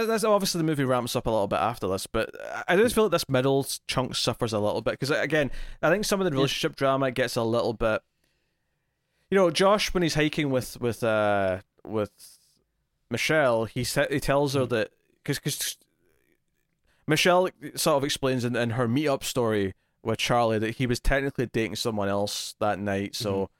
[0.07, 2.07] that's obviously the movie ramps up a little bit after this.
[2.07, 2.30] But
[2.68, 5.51] I just feel like this middle chunk suffers a little bit because again,
[5.82, 8.03] I think some of the relationship drama gets a little bit.
[9.30, 12.11] You know, Josh when he's hiking with with uh with
[13.11, 14.68] Michelle, he sa- he tells her Mhm.
[14.70, 14.90] that
[15.22, 15.76] because because
[17.07, 21.47] Michelle sort of explains in, in her meetup story with Charlie that he was technically
[21.47, 23.51] dating someone else that night, so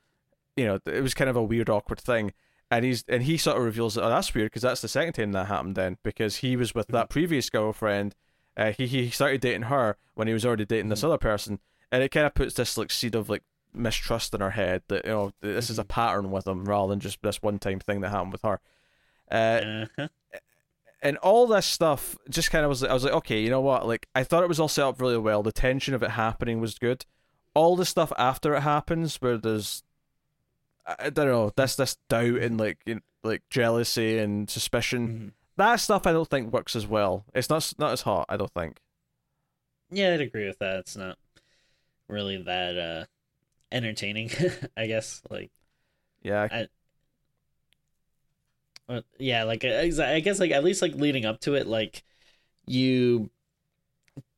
[0.57, 2.33] you know it was kind of a weird, awkward thing.
[2.73, 5.13] And he's and he sort of reveals that oh, that's weird because that's the second
[5.13, 8.15] time that happened then because he was with that previous girlfriend.
[8.57, 11.59] Uh, he he started dating her when he was already dating this other person,
[11.91, 13.43] and it kind of puts this like seed of like
[13.75, 17.01] mistrust in her head that you know this is a pattern with him rather than
[17.01, 18.59] just this one time thing that happened with her.
[19.31, 19.61] Uh,
[19.99, 20.09] Uh-huh.
[21.03, 23.87] and all this stuff just kind of was I was like, okay, you know what?
[23.87, 25.43] Like I thought it was all set up really well.
[25.43, 27.05] The tension of it happening was good.
[27.55, 29.83] All the stuff after it happens, where there's
[30.99, 35.09] I I don't know, this this doubt and like you know, like jealousy and suspicion.
[35.09, 35.33] Mhm.
[35.57, 37.27] That stuff I don't think works as well.
[37.35, 38.27] It's not not as hot.
[38.29, 38.81] I don't think.
[39.91, 40.77] Yeah, I'd agree with that.
[40.81, 41.19] It's not
[42.09, 43.07] really that uh
[43.73, 44.31] entertaining,
[44.79, 45.23] I guess.
[45.31, 45.53] Like
[46.23, 46.49] Yeah,
[48.89, 52.03] Uh, yeah, like I I guess like at least like leading up to it, like
[52.67, 53.31] you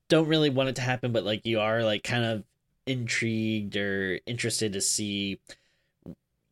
[0.09, 2.45] don't really want it to happen, but like you are like kind of
[2.87, 5.41] intrigued or interested to see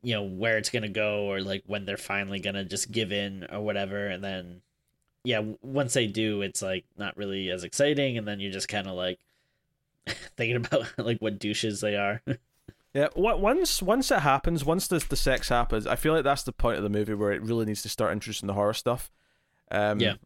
[0.03, 3.47] you know where it's gonna go or like when they're finally gonna just give in
[3.53, 4.61] or whatever and then
[5.25, 8.87] yeah once they do it's like not really as exciting and then you're just kind
[8.89, 9.19] of like
[10.37, 12.21] thinking about like what douches they are
[12.95, 16.53] Yeah, once once it happens, once the the sex happens, I feel like that's the
[16.53, 19.11] point of the movie where it really needs to start introducing the horror stuff.
[19.71, 20.17] Um, Yeah.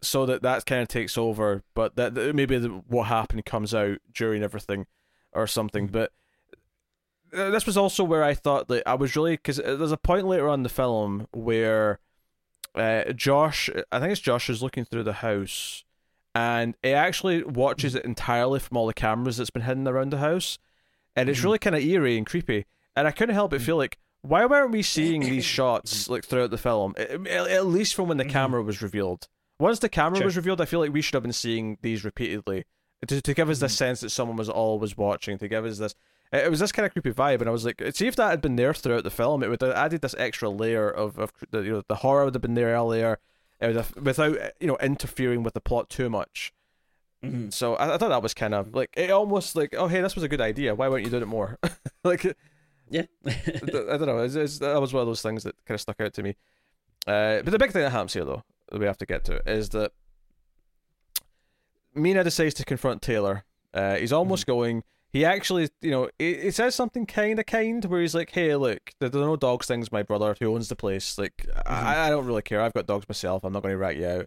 [0.00, 3.74] So that that kind of takes over, but that, that maybe the, what happened comes
[3.74, 4.86] out during everything,
[5.32, 5.88] or something.
[5.88, 5.92] Mhm.
[5.92, 6.12] But
[7.34, 10.48] this was also where I thought that I was really because there's a point later
[10.48, 11.98] on in the film where
[12.74, 15.84] uh, Josh, I think it's Josh, is looking through the house,
[16.34, 20.18] and it actually watches it entirely from all the cameras that's been hidden around the
[20.18, 20.58] house
[21.16, 21.44] and it's Mhm.
[21.44, 22.66] really kind of eerie and creepy.
[22.96, 23.66] And I couldn't help but Mhm.
[23.66, 26.94] feel like, why weren't we seeing these shots like throughout the film?
[26.96, 28.30] At, at least from when the Mhm.
[28.30, 29.28] camera was revealed.
[29.60, 30.24] Once the camera Sure.
[30.24, 32.64] was revealed, I feel like we should have been seeing these repeatedly
[33.06, 35.38] to, to give us this sense that someone was always watching.
[35.38, 35.94] To give us this,
[36.36, 38.40] it was this kind of creepy vibe, and I was like, see if that had
[38.40, 41.60] been there throughout the film, it would have added this extra layer of of the,
[41.60, 43.18] you know the horror would have been there earlier.
[43.60, 46.52] It would have, without you know interfering with the plot too much.
[47.24, 47.52] Mhm.
[47.52, 50.14] So I, I thought that was kind of like it almost like oh hey this
[50.14, 51.58] was a good idea why weren't you doing it more
[52.04, 52.36] like
[52.90, 55.80] yeah I don't know it's, it's, that was one of those things that kind of
[55.80, 56.36] stuck out to me
[57.06, 59.40] uh, but the big thing that happens here though that we have to get to
[59.50, 59.92] is that
[61.94, 64.82] Mina decides to confront Taylor uh, he's almost going
[65.14, 68.54] he actually you know he, he says something kind of kind where he's like hey
[68.56, 72.06] look there there are no dogs things my brother who owns the place like I,
[72.06, 74.26] I don't really care I've got dogs myself I'm not going to rat you out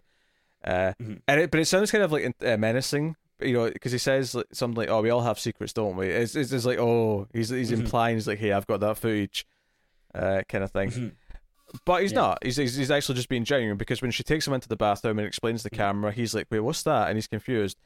[0.64, 1.20] uh, Mhm.
[1.28, 4.34] and it, but it sounds kind of like uh, menacing, you know, because he says
[4.34, 7.28] like, something like, "Oh, we all have secrets, don't we?" It's it's, it's like, "Oh,
[7.32, 7.80] he's he's Mhm.
[7.84, 9.46] implying he's like, hey, I've got that footage,"
[10.16, 10.90] uh, kind of thing.
[10.90, 11.12] Mhm.
[11.84, 12.16] But he's Yeah.
[12.22, 12.38] not.
[12.42, 15.20] He's, he's he's actually just being genuine because when she takes him into the bathroom
[15.20, 15.76] and explains the Mhm.
[15.76, 17.78] camera, he's like, "Wait, what's that?" And he's confused,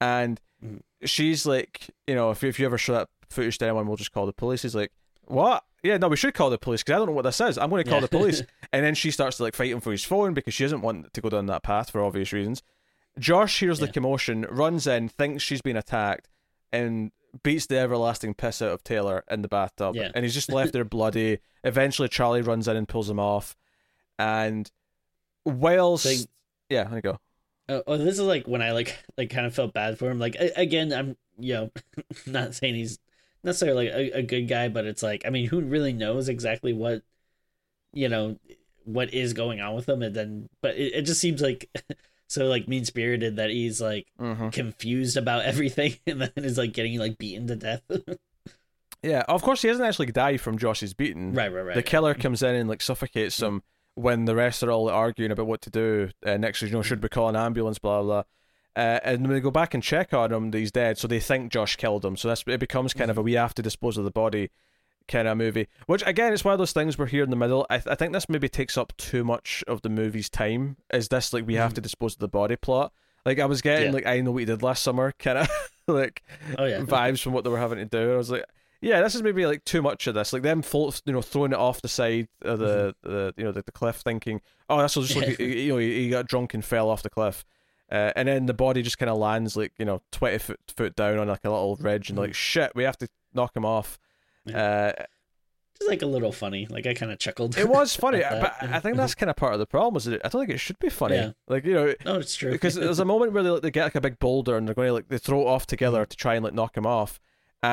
[0.00, 0.80] and Mhm.
[1.04, 4.12] she's like, you know, if if you ever show that footage to anyone, we'll just
[4.12, 4.62] call the police.
[4.62, 4.92] He's like,
[5.24, 7.58] "What?" Yeah, no, we should call the police because I don't know what this is.
[7.58, 8.06] I'm going to call Yeah.
[8.06, 8.42] the police.
[8.72, 11.14] And then she starts to like fight him for his phone because she doesn't want
[11.14, 12.62] to go down that path for obvious reasons.
[13.18, 16.28] Josh hears the commotion, runs in, thinks she's been attacked,
[16.72, 19.94] and beats the everlasting piss out of Taylor in the bathtub.
[19.94, 20.10] Yeah.
[20.14, 21.38] And he's just left there bloody.
[21.64, 23.56] Eventually, Charlie runs in and pulls him off.
[24.18, 24.70] And
[25.44, 26.28] whilst.
[26.68, 27.20] Yeah, there you go.
[27.68, 30.18] Oh, oh, this is like when I like like kind of felt bad for him.
[30.18, 31.70] Like a- again, I'm you know
[32.26, 32.98] not saying he's
[33.42, 37.02] necessarily a, a good guy, but it's like I mean, who really knows exactly what
[37.92, 38.36] you know
[38.84, 41.68] what is going on with him, and then but it, it just seems like
[42.28, 44.50] so like mean spirited that he's like Mm-hmm.
[44.50, 47.82] confused about everything, and then is like getting like beaten to death.
[49.02, 51.32] Yeah, of course he doesn't actually die from Josh's beating.
[51.34, 51.74] right, right, right.
[51.74, 53.62] The killer comes in and like suffocates him
[53.96, 56.10] when the rest are all arguing about what to do.
[56.24, 57.78] Uh, next, you know, should we call an ambulance?
[57.78, 58.22] Blah blah.
[58.76, 60.98] Uh, and when they go back and check on him, he's dead.
[60.98, 62.16] So they think Josh killed him.
[62.16, 64.50] So that's it becomes kind of a we have to dispose of the body
[65.08, 65.66] kind of movie.
[65.86, 67.66] Which again, it's one of those things we're here in the middle.
[67.70, 70.76] I, th- I think this maybe takes up too much of the movie's time.
[70.92, 72.92] Is this like we have to dispose of the body plot?
[73.24, 73.92] Like I was getting Yeah.
[73.94, 75.48] like I know what you did last summer kind of
[75.86, 76.22] like
[76.58, 78.12] oh yeah, vibes from what they were having to do.
[78.12, 78.44] I was like,
[78.80, 80.32] yeah, this is maybe like too much of this.
[80.32, 83.52] Like them, float, you know, throwing it off the side of the, the you know,
[83.52, 86.64] the, the cliff, thinking, oh, will just look, you know, he, he got drunk and
[86.64, 87.44] fell off the cliff.
[87.90, 90.96] Uh, and then the body just kind of lands like you know twenty foot foot
[90.96, 93.98] down on like a little ridge, and like shit, we have to knock him off.
[94.52, 94.92] Uh,
[95.78, 96.66] just like a little funny.
[96.68, 97.56] Like I kind of chuckled.
[97.56, 98.56] it was funny, but.
[98.62, 99.96] I think that's kind of part of the problem.
[99.96, 101.16] Is that I don't think it should be funny.
[101.16, 101.30] Yeah.
[101.48, 103.84] Like you know, no, it's true because there's a moment where they, like, they get
[103.84, 106.08] like a big boulder and they're going to like they throw it off together Mm-hmm.
[106.10, 107.20] to try and like knock him off,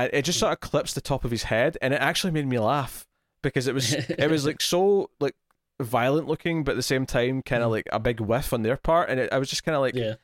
[0.02, 2.48] and it just sort of clips the top of his head, and it actually made
[2.48, 3.06] me laugh
[3.42, 5.36] because it was it was like so like
[5.80, 8.78] violent looking, but at the same time kind of like a big whiff on their
[8.78, 10.16] part, and it, I was just kind of like yeah.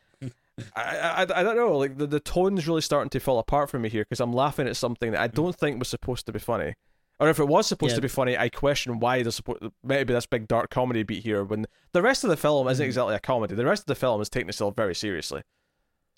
[0.75, 0.81] I,
[1.25, 3.87] I I don't know like the the tone's really starting to fall apart for me
[3.89, 6.73] here because I'm laughing at something that I don't think was supposed to be funny.
[7.21, 7.95] Or if it was supposed Yeah.
[7.97, 11.43] to be funny, I question why there's supposed maybe this big dark comedy beat here
[11.43, 12.87] when the rest of the film isn't Mhm.
[12.87, 13.55] exactly a comedy.
[13.55, 15.43] The rest of the film is taking itself very seriously.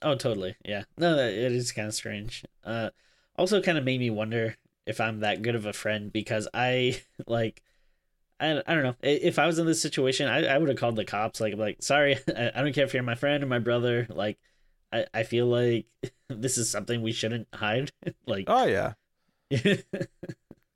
[0.03, 0.55] Oh, totally.
[0.65, 0.83] Yeah.
[0.97, 2.43] No, it is kind of strange.
[2.63, 2.89] Uh,
[3.37, 4.55] also, kind of made me wonder
[4.85, 7.61] if I'm that good of a friend because I like,
[8.39, 8.95] I, I don't know.
[9.01, 11.39] If I was in this situation, I, I would have called the cops.
[11.39, 14.07] Like, I'm like, sorry, I, I don't care if you're my friend or my brother.
[14.09, 14.39] Like,
[14.91, 15.85] I, I feel like
[16.29, 17.91] this is something we shouldn't hide.
[18.25, 18.93] like, Oh yeah,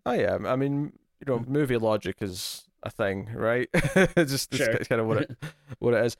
[0.05, 0.37] oh yeah.
[0.45, 3.67] I mean, you know, movie logic is a thing, right?
[3.73, 4.69] it's just Sure.
[4.71, 5.37] it's kind of what it
[5.79, 6.17] what it is.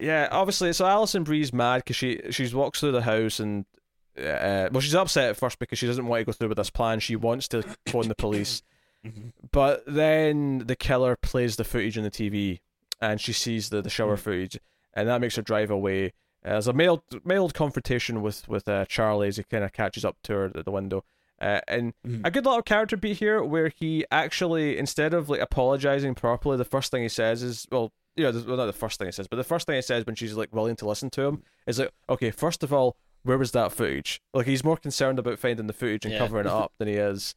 [0.00, 0.72] Yeah, obviously.
[0.72, 3.64] So Alison Brie's mad because she she walks through the house and
[4.18, 6.70] uh, well, she's upset at first because she doesn't want to go through with this
[6.70, 7.00] plan.
[7.00, 8.62] She wants to phone the police,
[9.04, 9.32] Mhm.
[9.50, 12.60] but then the killer plays the footage on the TV
[13.00, 14.20] and she sees the the shower Mm.
[14.20, 14.58] footage,
[14.94, 16.06] and that makes her drive away.
[16.44, 20.04] Uh, there's a mild mild confrontation with with uh, Charlie as he kind of catches
[20.04, 21.04] up to her at the window.
[21.40, 22.24] Uh, and Mhm.
[22.24, 26.64] a good little character beat here where he actually instead of like apologizing properly the
[26.64, 29.26] first thing he says is well you know well, not the first thing he says
[29.26, 31.80] but the first thing he says when she's like willing to listen to him is
[31.80, 35.66] like okay first of all where was that footage like he's more concerned about finding
[35.66, 36.18] the footage and Yeah.
[36.20, 37.34] covering it up than he is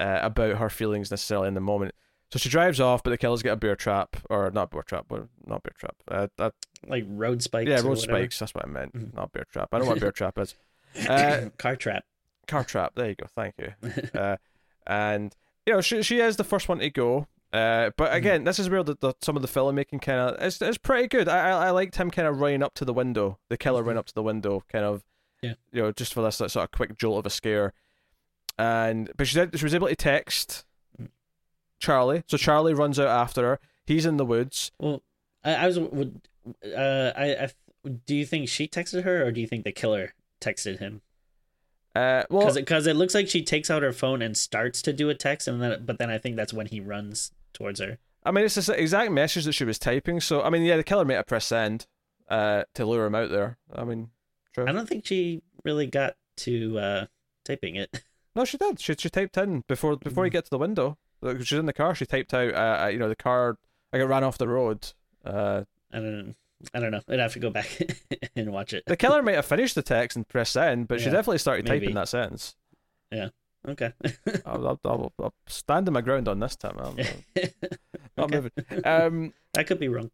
[0.00, 1.94] uh, about her feelings necessarily in the moment
[2.30, 5.06] so she drives off but the killers get a bear trap or not bear trap
[5.08, 6.52] but not bear trap uh, that,
[6.86, 7.68] like road spikes.
[7.68, 9.14] yeah road spikes that's what I meant Mhm.
[9.14, 10.54] not bear trap I don't know what bear trap is
[11.08, 12.04] uh, Car trap.
[12.46, 12.92] car trap.
[12.94, 13.26] There you go.
[13.34, 13.72] Thank you.
[14.14, 14.36] Uh,
[14.86, 15.34] and
[15.66, 17.26] you know, she she is the first one to go.
[17.52, 18.16] Uh, but Mm-hmm.
[18.16, 21.08] again, this is where the, the some of the filmmaking kind of it's it's pretty
[21.08, 21.28] good.
[21.28, 23.98] I, I I liked him kind of running up to the window, the killer running
[23.98, 25.13] up to the window, kind of, Mm-hmm.
[25.44, 25.54] Yeah.
[25.72, 27.72] you know, just for this like, sort of quick jolt of a scare.
[28.58, 30.64] And but she did she was able to text
[31.00, 31.08] Mm.
[31.80, 33.60] Charlie, so Charlie runs out after her.
[33.84, 34.70] He's in the woods.
[34.78, 35.02] Well,
[35.42, 36.20] I, I was would
[36.64, 37.48] uh I, I
[38.06, 41.02] do you think she texted her or do you think the killer texted him?
[41.96, 44.92] Uh, well, Because because it, looks like she takes out her phone and starts to
[44.92, 47.98] do a text and then but then I think that's when he runs towards her.
[48.24, 50.20] I mean, it's the exact message that she was typing.
[50.20, 51.86] So I mean, yeah, the killer might have pressed send,
[52.28, 53.58] uh, to lure him out there.
[53.74, 54.10] I mean,
[54.54, 54.66] true.
[54.66, 57.06] I don't think she really got to uh
[57.44, 58.02] typing it.
[58.36, 58.80] No, she did.
[58.80, 60.32] She she typed in before before you Mhm.
[60.32, 60.98] get to the window.
[61.38, 61.94] She's in the car.
[61.94, 63.58] She typed out, uh, uh, you know, the car.
[63.92, 64.92] I got ran off the road.
[65.24, 66.34] Uh, I don't
[66.74, 67.00] I don't know.
[67.08, 67.68] I'd have to go back
[68.36, 68.82] and watch it.
[68.88, 71.86] the killer might have finished the text and pressed send, but she definitely started maybe.
[71.86, 72.56] typing that sentence.
[73.12, 73.28] Yeah.
[73.68, 73.92] Okay.
[74.44, 76.76] I'll, I'll, I'll, I'll stand my ground on this time.
[76.76, 77.50] I'm, I'm
[78.16, 78.34] not Okay.
[78.34, 78.50] moving.
[78.84, 80.10] Um, I could be wrong.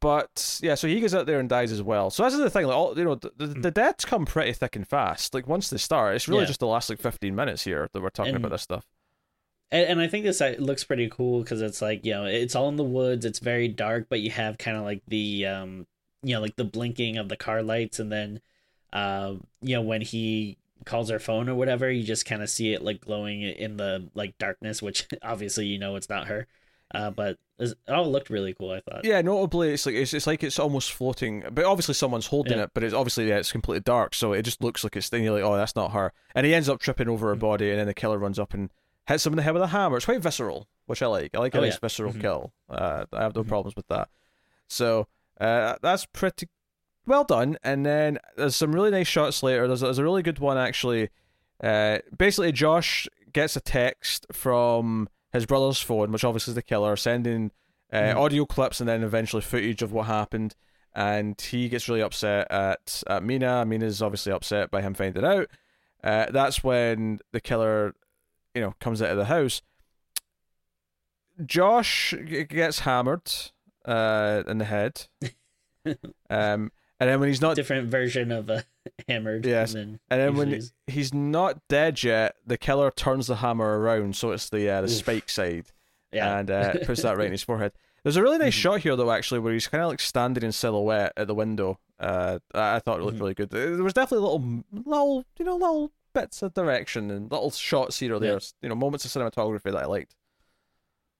[0.00, 2.10] But yeah, so he goes out there and dies as well.
[2.10, 4.52] So this is the thing, like all you know, the, the, the deaths come pretty
[4.52, 5.34] thick and fast.
[5.34, 6.42] Like once they start, it's really Hmm.
[6.42, 6.46] Yeah.
[6.48, 8.86] just the last like fifteen minutes here that we're talking And- about this stuff.
[9.70, 12.54] And, and I think this uh, looks pretty cool because it's like you know it's
[12.54, 13.24] all in the woods.
[13.24, 15.86] It's very dark, but you have kind of like the um
[16.22, 18.40] you know like the blinking of the car lights, and then
[18.92, 22.74] uh you know when he calls her phone or whatever, you just kind of see
[22.74, 26.46] it like glowing in the like darkness, which obviously you know it's not her.
[26.94, 28.70] Uh, but it all looked really cool.
[28.70, 29.04] I thought.
[29.04, 32.64] Yeah, notably, it's like it's, it's like it's almost floating, but obviously someone's holding Yeah.
[32.64, 32.70] it.
[32.74, 35.08] But it's obviously yeah, it's completely dark, so it just looks like it's.
[35.08, 37.70] Then you're like, oh, that's not her, and he ends up tripping over her body,
[37.70, 38.70] and then the killer runs up and
[39.06, 39.96] hits him in the head with a hammer.
[39.96, 41.34] It's quite visceral, which I like.
[41.34, 41.78] I like a Oh, nice yeah.
[41.82, 42.20] visceral Mhm.
[42.20, 42.52] kill.
[42.70, 43.48] Uh, I have no Mhm.
[43.48, 44.08] problems with that.
[44.68, 45.08] So
[45.40, 46.48] uh, that's pretty
[47.06, 47.58] well done.
[47.62, 49.66] And then there's some really nice shots later.
[49.66, 51.10] There's, there's a really good one actually.
[51.62, 56.96] Uh, basically, Josh gets a text from his brother's phone, which obviously is the killer,
[56.96, 57.50] sending
[57.92, 58.16] uh, Mhm.
[58.16, 60.56] audio clips and then eventually footage of what happened.
[60.94, 63.64] And he gets really upset at, at Mina.
[63.66, 65.48] Mina's obviously upset by him finding out.
[66.02, 67.94] Uh, that's when the killer,
[68.54, 69.60] you know, comes out of the house.
[71.44, 73.30] Josh gets hammered
[73.84, 75.06] uh, in the head.
[76.30, 76.70] um,
[77.00, 78.64] and then when he's not Different version of a
[79.08, 79.44] hammered.
[79.46, 80.72] Yes, Than and then when is.
[80.86, 84.86] he's not dead yet, the killer turns the hammer around so it's the uh, the
[84.88, 84.92] Oof.
[84.92, 85.66] spike side
[86.12, 86.38] yeah.
[86.38, 87.72] and uh, puts that right in his forehead.
[88.02, 88.60] There's a really nice Mhm.
[88.60, 91.78] shot here though, actually, where he's kind of like standing in silhouette at the window.
[91.98, 93.20] Uh, I thought it looked Mhm.
[93.20, 93.50] really good.
[93.50, 98.14] There was definitely little, little, you know, little bits of direction and little shots here
[98.14, 98.34] or there.
[98.34, 98.38] Yeah.
[98.62, 100.14] You know, moments of cinematography that I liked.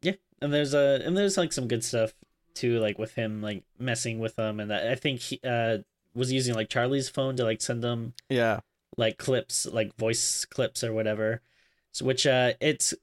[0.03, 0.13] Yeah,
[0.43, 2.13] and there's a and there's like some good stuff
[2.55, 5.79] too, like with him like messing with them, and I think he uh
[6.15, 8.61] was using like Charlie's phone to like send them Yeah,
[8.97, 11.43] like clips, like voice clips or whatever.
[11.93, 12.95] So which uh it's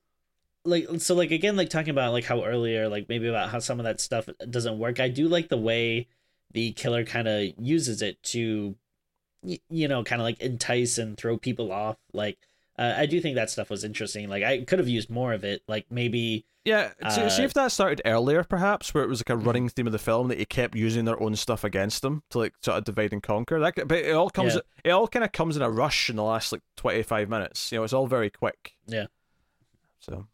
[0.66, 3.80] like so like again like talking about like how earlier like maybe about how some
[3.80, 5.00] of that stuff doesn't work.
[5.00, 6.08] I do like the way
[6.52, 8.76] the killer kind of uses it to
[9.44, 12.40] y- you know kind of like entice and throw people off like
[12.82, 14.28] uh, I do think that stuff was interesting.
[14.30, 15.62] Like I could have used more of it.
[15.68, 16.92] Like maybe yeah.
[17.10, 19.46] see, see Uh, if that started earlier, perhaps, where it was like a Mhm.
[19.46, 22.40] running theme of the film that he kept using their own stuff against them to
[22.40, 23.60] like sort of divide and conquer.
[23.60, 24.62] That, but it all comes, Yeah.
[24.84, 27.72] it all kind of comes in a rush in the last like twenty five minutes.
[27.72, 28.74] You know, it's all very quick.
[28.88, 29.08] Yeah.
[30.00, 30.28] So,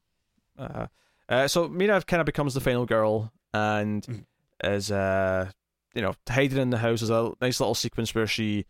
[0.58, 0.88] uh,
[1.30, 4.26] uh so Mina kind of becomes the final girl and Mhm.
[4.76, 5.52] is uh,
[5.94, 7.00] you know, hiding in the house.
[7.02, 8.66] There's a nice little sequence where she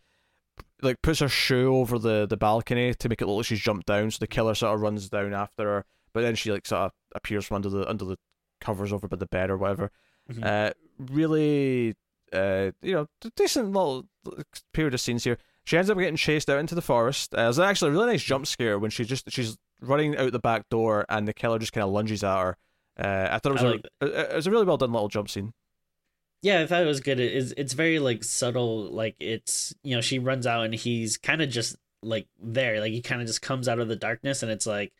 [0.82, 3.86] like puts her shoe over the the balcony to make it look like she's jumped
[3.86, 4.10] down.
[4.10, 6.92] So the killer sort of runs down after her, but then she like sort of
[7.14, 8.16] appears from under the under the
[8.60, 9.90] covers over by the bed or whatever.
[10.30, 10.44] Mhm.
[10.44, 11.94] Uh, really,
[12.32, 13.06] uh, you know,
[13.36, 14.06] decent little
[14.72, 15.38] period of scenes here.
[15.64, 17.34] She ends up getting chased out into the forest.
[17.34, 20.38] Uh, there's actually a really nice jump scare when she just she's running out the
[20.38, 22.56] back door and the killer just kind of lunges at her.
[22.98, 25.08] Uh, I thought it was I a like it was a really well done little
[25.08, 25.52] jump scene.
[26.42, 27.20] Yeah, I thought it was good.
[27.20, 28.90] It is it's very like subtle.
[28.90, 32.80] Like it's you know she runs out and he's kind of just like there.
[32.80, 34.92] Like he kind of just comes out of the darkness and it's like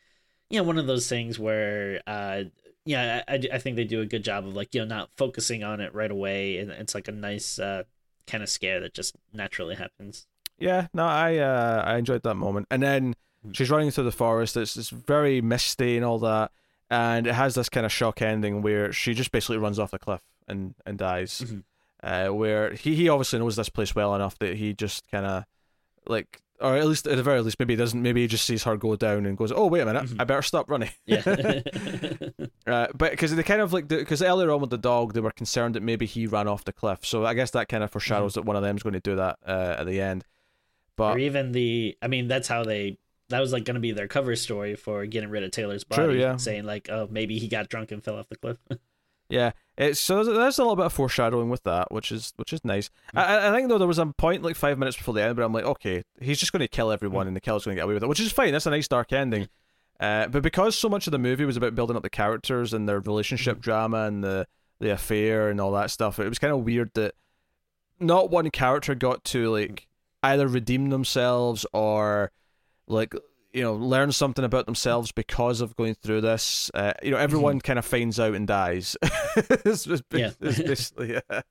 [0.49, 2.43] you know one of those things where uh
[2.85, 5.63] yeah I, I, think they do a good job of like you know not focusing
[5.63, 7.83] on it right away and it's like a nice uh
[8.25, 10.27] kind of scare that just naturally happens.
[10.57, 12.67] Yeah, no, I uh, I enjoyed that moment.
[12.69, 13.15] And then
[13.45, 13.55] Mm.
[13.55, 14.57] she's running through the forest.
[14.57, 16.51] It's it's very misty and all that,
[16.89, 19.99] and it has this kind of shock ending where she just basically runs off the
[19.99, 21.41] cliff and and dies.
[21.45, 21.63] Mhm.
[22.01, 25.43] Uh, where he he obviously knows this place well enough that he just kind of
[26.07, 26.41] like.
[26.61, 28.01] Or at least, at the very least, maybe he doesn't.
[28.01, 30.19] Maybe he just sees her go down and goes, "Oh, wait a minute, Mhm.
[30.19, 31.21] I better stop running." Yeah.
[32.67, 35.31] Uh, but because they kind of like because earlier on with the dog, they were
[35.31, 36.99] concerned that maybe he ran off the cliff.
[37.03, 39.39] So I guess that kind of foreshadows that one of them's going to do that
[39.47, 40.23] uh, at the end.
[40.95, 43.91] But or even the I mean that's how they that was like going to be
[43.91, 46.03] their cover story for getting rid of Taylor's body.
[46.03, 46.35] True, yeah.
[46.37, 48.57] Saying like, oh, maybe he got drunk and fell off the cliff.
[49.29, 52.65] Yeah, it's so there's, a little bit of foreshadowing with that, which is which is
[52.65, 52.89] nice.
[53.11, 53.19] Hmm.
[53.19, 55.37] I I- I think though there was a point like five minutes before the end
[55.37, 57.29] where I'm like, okay, he's just going to kill everyone, hmm.
[57.29, 58.51] and the killer's going to get away with it, which is fine.
[58.51, 59.43] That's a nice dark ending.
[59.43, 60.05] Hmm.
[60.05, 62.87] Uh, but because so much of the movie was about building up the characters and
[62.87, 64.47] their relationship drama and the
[64.79, 67.13] the affair and all that stuff, it was kind of weird that
[67.99, 69.87] not one character got to like
[70.23, 72.31] either redeem themselves or
[72.87, 73.13] like
[73.53, 76.69] you know learn something about themselves because of going through this.
[76.73, 78.95] Uh, you know, everyone kind of finds out and dies.
[79.35, 80.31] it's, it's, Yeah.
[80.41, 81.41] it's basically yeah.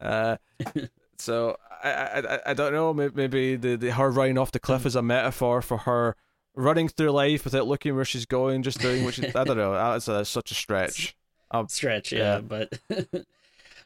[0.00, 0.36] Uh,
[1.18, 2.92] so I, I I- don't know.
[2.92, 6.16] Maybe the, the her running off the cliff is a metaphor for her
[6.54, 9.26] running through life without looking where she's going, just doing what she.
[9.28, 9.72] I don't know.
[9.72, 11.16] That's a, such a stretch.
[11.68, 12.18] stretch Yeah.
[12.36, 12.78] yeah, but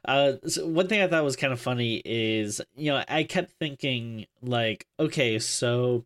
[0.05, 3.53] uh so one thing i thought was kind of funny is you know i kept
[3.59, 6.05] thinking like okay so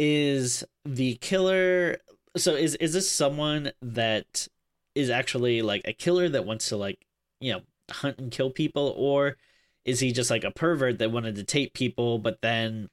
[0.00, 1.98] is the killer
[2.34, 4.48] so is is this someone that
[4.94, 7.04] is actually like a killer that wants to like
[7.38, 8.94] you know hunt and kill people?
[8.96, 9.36] Or
[9.84, 12.88] is he just like a pervert that wanted to tape people but then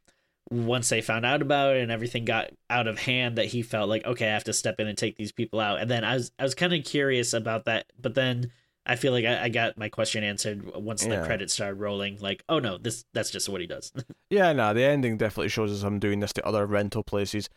[0.50, 3.90] once they found out about it and everything got out of hand that he felt
[3.90, 5.80] like okay I have to step in and take these people out.
[5.80, 8.52] And then I was I was kind of curious about that but then
[8.88, 11.26] I feel like I, I got my question answered once the Yeah.
[11.26, 13.92] credits started rolling like oh no this that's just what he does
[14.30, 17.50] Yeah, no, the ending definitely shows us him doing this to other rental places.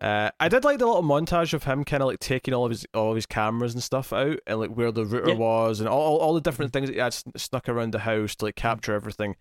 [0.00, 2.70] Uh, I did like the little montage of him kind of like taking all of
[2.70, 5.36] his all of his cameras and stuff out and like where the router Yeah.
[5.36, 6.86] was and all, all the different mm-hmm.
[6.86, 8.68] things that he had snuck around the house to like mm-hmm.
[8.68, 9.36] capture everything.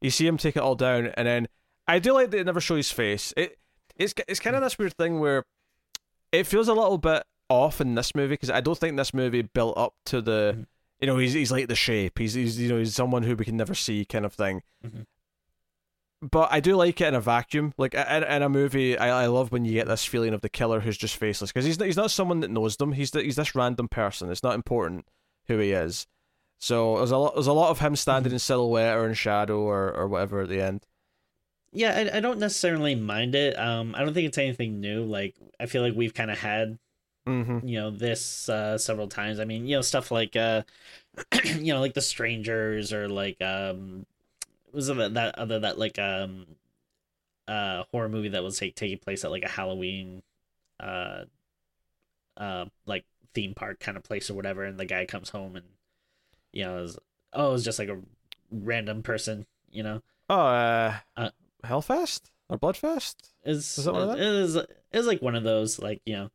[0.00, 1.48] You see him take it all down, and then
[1.88, 3.32] I do like that it never show his face.
[3.36, 3.58] It
[3.96, 4.66] it's it's kind of mm-hmm.
[4.66, 5.44] this weird thing where
[6.30, 9.42] it feels a little bit off in this movie because I don't think this movie
[9.42, 10.66] built up to the.
[11.00, 12.18] You know, he's he's like the shape.
[12.18, 14.62] He's he's you know he's someone who we can never see, kind of thing.
[14.84, 15.04] Mhm.
[16.22, 17.74] But I do like it in a vacuum.
[17.76, 20.48] Like in, in a movie, I, I love when you get this feeling of the
[20.48, 22.92] killer who's just faceless because he's he's not someone that knows them.
[22.92, 24.30] He's the, he's this random person.
[24.30, 25.06] It's not important
[25.46, 26.06] who he is.
[26.58, 29.60] So there's a lot there's a lot of him standing in silhouette or in shadow
[29.60, 30.86] or, or whatever at the end.
[31.72, 33.58] Yeah, I, I don't necessarily mind it.
[33.58, 35.04] Um, I don't think it's anything new.
[35.04, 36.78] Like I feel like we've kind of had
[37.26, 37.66] Mm-hmm.
[37.66, 39.40] you know this uh several times.
[39.40, 40.62] I mean, you know stuff like uh,
[41.44, 44.06] you know like the strangers or like um,
[44.72, 46.46] was that, that other that like um,
[47.48, 50.22] uh horror movie that was take, taking place at like a Halloween,
[50.78, 51.24] uh,
[52.36, 53.04] uh like
[53.34, 55.66] theme park kind of place or whatever, and the guy comes home and
[56.52, 56.96] you know is
[57.32, 57.98] oh it's just like a
[58.52, 60.00] random person, you know.
[60.28, 61.30] Oh, uh, Uh,
[61.64, 63.16] Hell Fest or Bloodfest?
[63.44, 64.56] is Is that one of it is
[64.92, 66.30] is like one of those like you know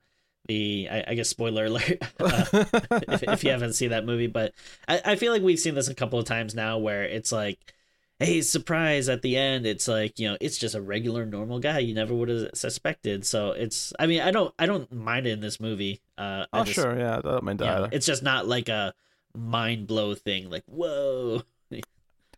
[0.48, 2.46] the I, I guess spoiler alert uh,
[3.08, 4.54] if, if you haven't seen that movie but
[4.88, 7.74] I, I feel like we've seen this a couple of times now where it's like
[8.20, 11.80] hey surprise at the end it's like you know it's just a regular normal guy
[11.80, 15.32] you never would have suspected so it's I mean I don't I don't mind it
[15.32, 17.90] in this movie uh oh, just, sure, yeah, I don't mind that you know, either.
[17.92, 18.94] it's just not like a
[19.36, 21.44] mind blow thing like whoa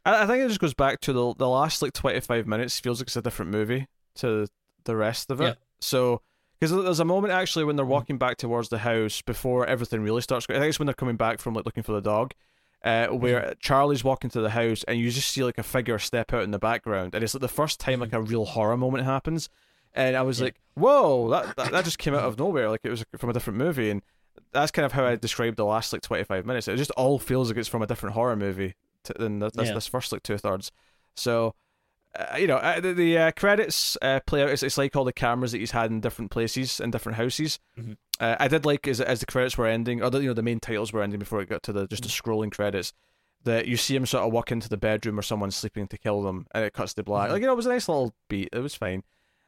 [0.06, 2.80] I, I think it just goes back to the the last like twenty five minutes
[2.80, 4.48] feels like it's a different movie to
[4.86, 5.46] the rest of it.
[5.46, 5.54] Yeah.
[5.80, 6.22] So
[6.72, 10.22] because there's a moment actually when they're walking back towards the house before everything really
[10.22, 10.46] starts.
[10.50, 12.34] I think it's when they're coming back from like looking for the dog.
[12.84, 16.34] Uh, where Charlie's walking to the house and you just see like a figure step
[16.34, 19.06] out in the background, and it's like the first time like a real horror moment
[19.06, 19.48] happens,
[19.94, 20.46] and I was Yeah.
[20.46, 22.70] like, "Whoa, that, that that just came out of nowhere!
[22.70, 24.02] Like it was from a different movie." And
[24.52, 26.68] that's kind of how I described the last like twenty five minutes.
[26.68, 28.74] It just all feels like it's from a different horror movie
[29.06, 29.76] to, than this, this, Yeah.
[29.76, 30.70] this first like two thirds.
[31.16, 31.56] So,
[32.18, 34.50] uh, you know, uh, the, the uh, credits uh, play out.
[34.50, 37.60] It's, it's like all the cameras that he's had in different places in different houses.
[37.80, 37.98] Mhm.
[38.20, 40.44] Uh, I did like as as the credits were ending, or the, you know the
[40.44, 42.94] main titles were ending before it got to the just the scrolling credits.
[43.46, 46.22] That you see him sort of walk into the bedroom or someone's sleeping to kill
[46.22, 47.30] them, and it cuts to black.
[47.30, 47.32] Mhm.
[47.34, 48.50] Like you know, it was a nice little beat.
[48.54, 49.04] It was fine.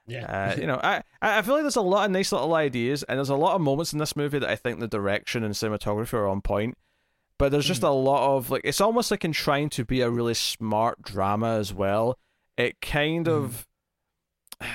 [0.08, 2.54] yeah Uh, you know, I I I feel like there's a lot of nice little
[2.56, 5.44] ideas, and there's a lot of moments in this movie that I think the direction
[5.44, 6.78] and cinematography are on point.
[7.38, 10.10] But there's just a lot of like it's almost like in trying to be a
[10.10, 12.18] really smart drama as well.
[12.58, 13.68] It kind of
[14.62, 14.68] it,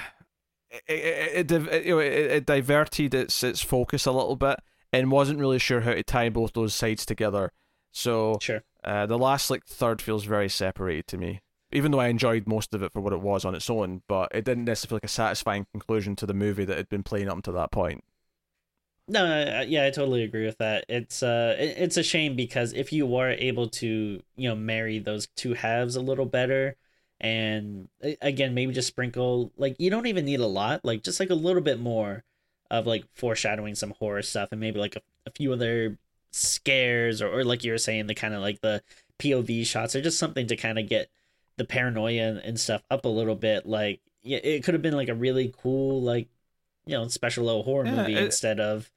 [0.89, 4.61] it, it, it, you know, it, it diverted its its focus a little bit
[4.93, 7.53] and wasn't really sure how to tie both those sides together.
[7.93, 11.41] So sure uh, the last like third feels very separated to me.
[11.73, 14.35] Even though I enjoyed most of it for what it was on its own, but
[14.35, 17.29] it didn't necessarily feel like a satisfying conclusion to the movie that had been playing
[17.29, 18.03] up to that point.
[19.07, 20.85] No, uh, yeah, I totally agree with that.
[20.89, 25.29] It's uh, it's a shame because if you were able to, you know, marry those
[25.37, 26.77] two halves a little better,
[27.21, 27.89] and
[28.23, 31.35] again, maybe just sprinkle like you don't even need a lot, like just like a
[31.35, 32.25] little bit more
[32.71, 35.99] of like foreshadowing some horror stuff, and maybe like a, a few other
[36.31, 38.83] scares, or, or like you were saying, the kind of like the
[39.19, 41.11] POV shots, or just something to kind of get
[41.57, 43.67] the paranoia and, and stuff up a little bit.
[43.67, 46.29] Like, yeah, it could have been like a really cool like
[46.87, 48.91] you know special little horror Yeah, movie it- instead of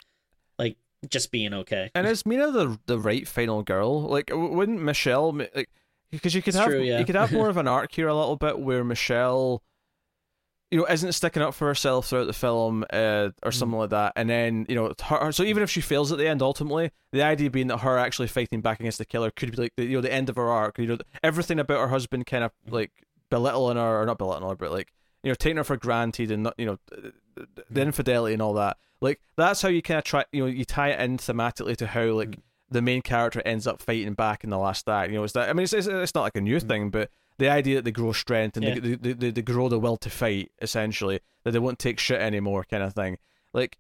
[0.58, 0.78] like
[1.10, 1.92] just being okay.
[1.96, 4.02] And is Mina the the right final girl?
[4.04, 5.70] Like, wouldn't Michelle like
[6.14, 7.00] because you could It's have true, yeah.
[7.00, 9.62] you could have more of an arc here a little bit where Michelle,
[10.72, 13.54] you know, isn't sticking up for herself throughout the film uh, or Mm.
[13.54, 16.28] something like that, and then you know, her, so even if she fails at the
[16.28, 19.58] end, ultimately, the idea being that her actually fighting back against the killer could be
[19.62, 20.80] like the you know the end of her arc.
[20.80, 22.72] You know, everything about her husband kind of Mm.
[22.74, 22.92] like
[23.30, 24.92] belittling her or not belittling her, but like
[25.24, 26.78] you know taking her for granted and not you know
[27.70, 28.78] the infidelity and all that.
[29.02, 31.88] Like that's how you kind of try you know you tie it in thematically to
[31.88, 32.42] how like Mm.
[32.74, 35.12] The main character ends up fighting back in the last act.
[35.12, 35.50] You know, it's that.
[35.50, 37.92] I mean, it's it's, it's not like a new thing, but the idea that they
[37.92, 38.76] grow strength and Mm.
[38.76, 38.80] Yeah.
[38.82, 42.20] they, they, they they grow the will to fight essentially that they won't take shit
[42.22, 43.18] anymore, kind of thing.
[43.54, 43.78] Like,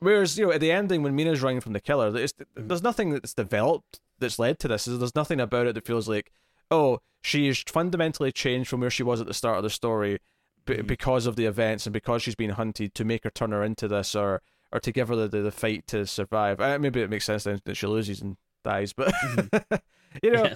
[0.00, 2.68] whereas you know at the ending when Mina's running from the killer, there's Mm.
[2.68, 4.84] there's nothing that's developed that's led to this.
[4.84, 6.30] There's nothing about it that feels like
[6.70, 10.18] oh she's fundamentally changed from where she was at the start of the story
[10.64, 10.86] b- Mhm.
[10.86, 13.86] because of the events and because she's been hunted to make her turn her into
[13.88, 14.42] this or
[14.72, 16.60] or to give her the, the, the fight to survive.
[16.60, 19.12] Uh, maybe it makes sense then that she loses and dies, but
[20.22, 20.44] you know.
[20.44, 20.54] Yeah.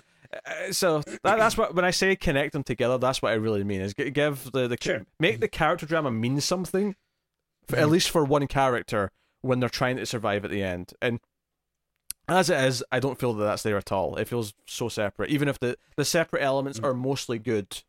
[0.69, 3.63] uh, So that, that's what when I say connect them together, that's what I really
[3.65, 5.05] mean is g- give the the Sure.
[5.21, 6.97] make the character drama mean something,
[7.67, 7.91] for, at Mhm.
[7.91, 9.11] least for one character
[9.43, 10.93] when they're trying to survive at the end.
[11.03, 11.21] And
[12.29, 14.17] as it is, I don't feel that that's there at all.
[14.17, 17.83] It feels so separate, even if the the separate elements are mostly good.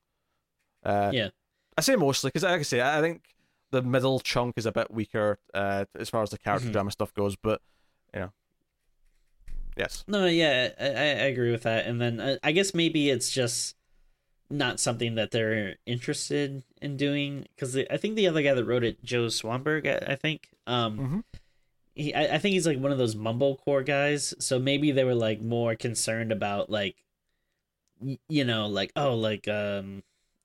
[0.84, 1.30] Uh, Yeah.
[1.78, 3.23] I say mostly because, like I say, I think
[3.72, 6.74] the middle chunk is a bit weaker uh, as far as the character Mhm.
[6.74, 7.36] drama stuff goes.
[7.36, 7.61] But
[8.13, 8.32] you know,
[9.76, 11.86] yes, No, yeah, I, I agree with that.
[11.86, 13.76] And then uh, I guess maybe it's just
[14.49, 18.84] not something that they're interested in doing because I think the other guy that wrote
[18.86, 21.24] it, Joe Swanberg, I, I think, um, Mhm.
[21.95, 24.34] he, I, I think he's like one of those mumblecore guys.
[24.39, 26.95] So maybe they were like more concerned about like,
[27.99, 30.03] y- you know, like oh, like um,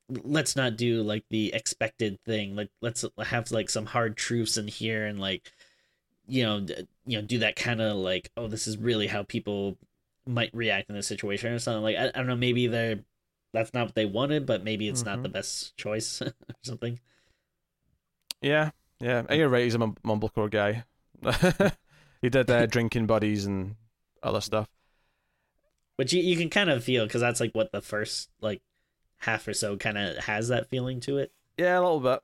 [0.09, 2.55] let's not do like the expected thing.
[2.57, 5.51] Like let's have like some hard truths in here and like,
[6.27, 6.67] you know,
[7.07, 9.79] you know, do that kind of like oh, this is really how people
[10.27, 11.83] might react in this situation or something.
[11.83, 13.01] Like I, I don't know, maybe they're
[13.53, 15.23] that's not what they wanted, but maybe it's not Mhm.
[15.25, 16.33] the best choice or
[16.63, 17.01] something.
[18.41, 19.23] Yeah, yeah.
[19.33, 19.65] You're right.
[19.65, 20.85] He's a mumblecore guy.
[22.23, 23.77] he did uh, drinking buddies and
[24.23, 24.69] other stuff.
[25.97, 28.63] Which you, you can kind of feel because that's like what the first like
[29.23, 31.33] half or so kind of has that feeling to it.
[31.57, 32.21] Yeah, a little bit,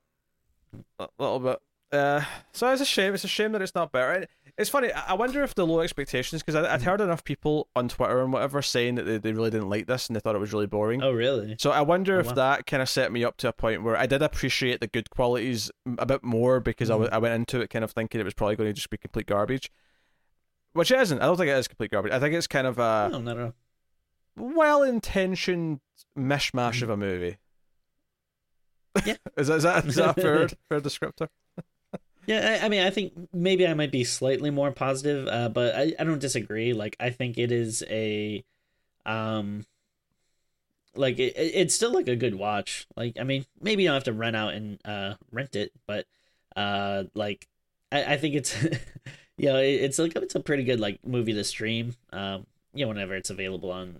[0.99, 1.59] a little bit.
[1.91, 2.23] Uh,
[2.53, 3.15] so it's a shame.
[3.15, 4.27] It's a shame that it's not better.
[4.59, 4.91] It's funny.
[4.93, 8.31] I I wonder if the low expectations because I'd heard enough people on Twitter and
[8.31, 10.67] whatever saying that they, they really didn't like this and they thought it was really
[10.67, 11.01] boring.
[11.01, 11.55] Oh, really?
[11.57, 12.33] So I wonder Oh, if wow.
[12.33, 15.09] that kind of set me up to a point where I did appreciate the good
[15.09, 17.03] qualities a bit more because I Mm-hmm.
[17.03, 18.97] wa- I went into it kind of thinking it was probably going to just be
[18.97, 19.71] complete garbage,
[20.73, 21.19] which it isn't.
[21.21, 22.11] I don't think it is complete garbage.
[22.11, 23.53] I think it's kind of a no, all.
[24.53, 25.79] well-intentioned
[26.17, 27.37] mishmash of a movie.
[29.05, 29.15] Yeah.
[29.37, 31.27] is that is that, is that a fair fair descriptor?
[32.25, 35.73] Yeah, I, I mean, I think maybe I might be slightly more positive, uh, but
[35.75, 36.73] I, I don't disagree.
[36.73, 38.43] Like, I think it is a,
[39.05, 39.65] um,
[40.95, 42.87] like it, it- it's still like a good watch.
[42.95, 46.05] Like, I mean, maybe you don't have to rent out and uh rent it, but
[46.55, 47.47] uh, like
[47.91, 48.55] I, I think it's,
[49.37, 51.95] you know, it, it's like it's a pretty good like movie to stream.
[52.11, 53.99] Um, you know, whenever it's available on,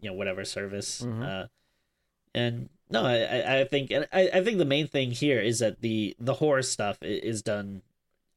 [0.00, 1.02] you know, whatever service.
[1.02, 1.22] Mhm.
[1.44, 1.46] Uh,
[2.34, 5.58] and no, I, I- I think and I, I think the main thing here is
[5.60, 7.82] that the the horror stuff is done.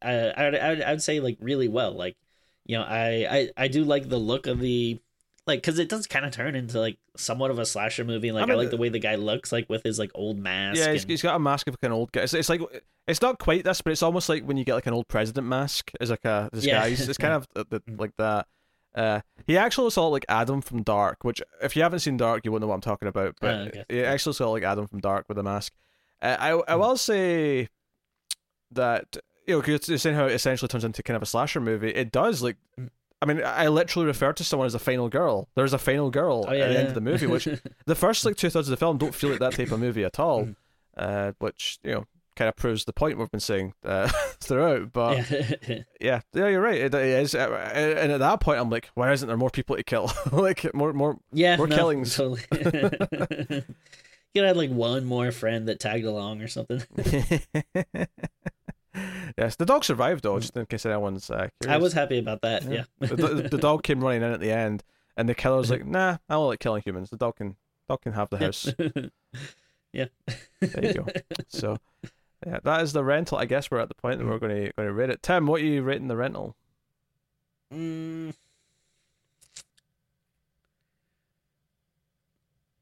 [0.01, 1.91] Uh, I I I would say like really well.
[1.93, 2.18] Like,
[2.66, 4.99] you know, I I, I do like the look of the
[5.47, 8.32] like because it does kind of turn into like somewhat of a slasher movie.
[8.32, 10.80] Like I, mean, like the way the guy looks like with his like old mask.
[10.80, 12.22] Yeah, he's, and- he's got a mask of like an old guy.
[12.22, 12.62] It's, it's like
[13.07, 15.47] it's not quite this, but it's almost like when you get like an old president
[15.47, 17.07] mask as like a disguise.
[17.07, 17.99] It's kind of the, the, Mm.
[17.99, 18.47] like that.
[18.94, 22.18] Uh, he actually looks a lot like Adam from Dark, which if you haven't seen
[22.18, 23.36] Dark, you won't know what I'm talking about.
[23.39, 23.86] But Oh, okay.
[23.89, 25.74] he actually looks a lot like Adam from Dark with a mask.
[26.22, 26.80] Uh, I I Mm.
[26.80, 27.70] will say
[28.72, 29.18] that
[29.48, 31.89] you know, cause you're saying how it essentially turns into kind of a slasher movie.
[31.89, 32.58] It does like.
[32.80, 32.89] Mm.
[33.24, 35.48] I mean, I literally refer to someone as a final girl.
[35.56, 37.48] There's a final girl Oh, yeah, at the end of the movie, which
[37.86, 40.04] the first like two thirds of the film don't feel like that type of movie
[40.04, 40.56] at all, Mhm.
[40.98, 42.06] uh, which you know
[42.42, 44.08] kind of proves the point we've been saying uh,
[44.39, 44.92] throughout.
[44.92, 45.84] But yeah.
[46.02, 46.22] yeah.
[46.34, 46.82] yeah, you're right.
[46.82, 49.76] It, it is, uh, and at that point, I'm like, why isn't there more people
[49.76, 50.12] to kill?
[50.32, 51.20] like more, more.
[51.32, 52.16] Yeah, More no, killings.
[52.16, 52.42] Totally.
[54.34, 56.82] you had like one more friend that tagged along or something.
[59.38, 61.30] yes, the dog survived though, just in case anyone's.
[61.30, 62.64] Uh, I was happy about that.
[62.64, 62.86] Yeah.
[63.02, 63.08] Yeah.
[63.08, 64.84] the, the, the dog came running in at the end,
[65.16, 67.12] and the killer's like, "Nah, I don't like killing humans.
[67.12, 67.56] The dog can,
[67.88, 68.74] dog can have the house."
[69.94, 70.06] yeah.
[70.60, 71.06] There you go.
[71.50, 71.78] So,
[72.46, 73.38] yeah, that is the rental.
[73.38, 75.22] I guess we're at the point that we're going to going to rate it.
[75.22, 76.56] Tim, what are you rating the rental?
[77.74, 78.34] Mm.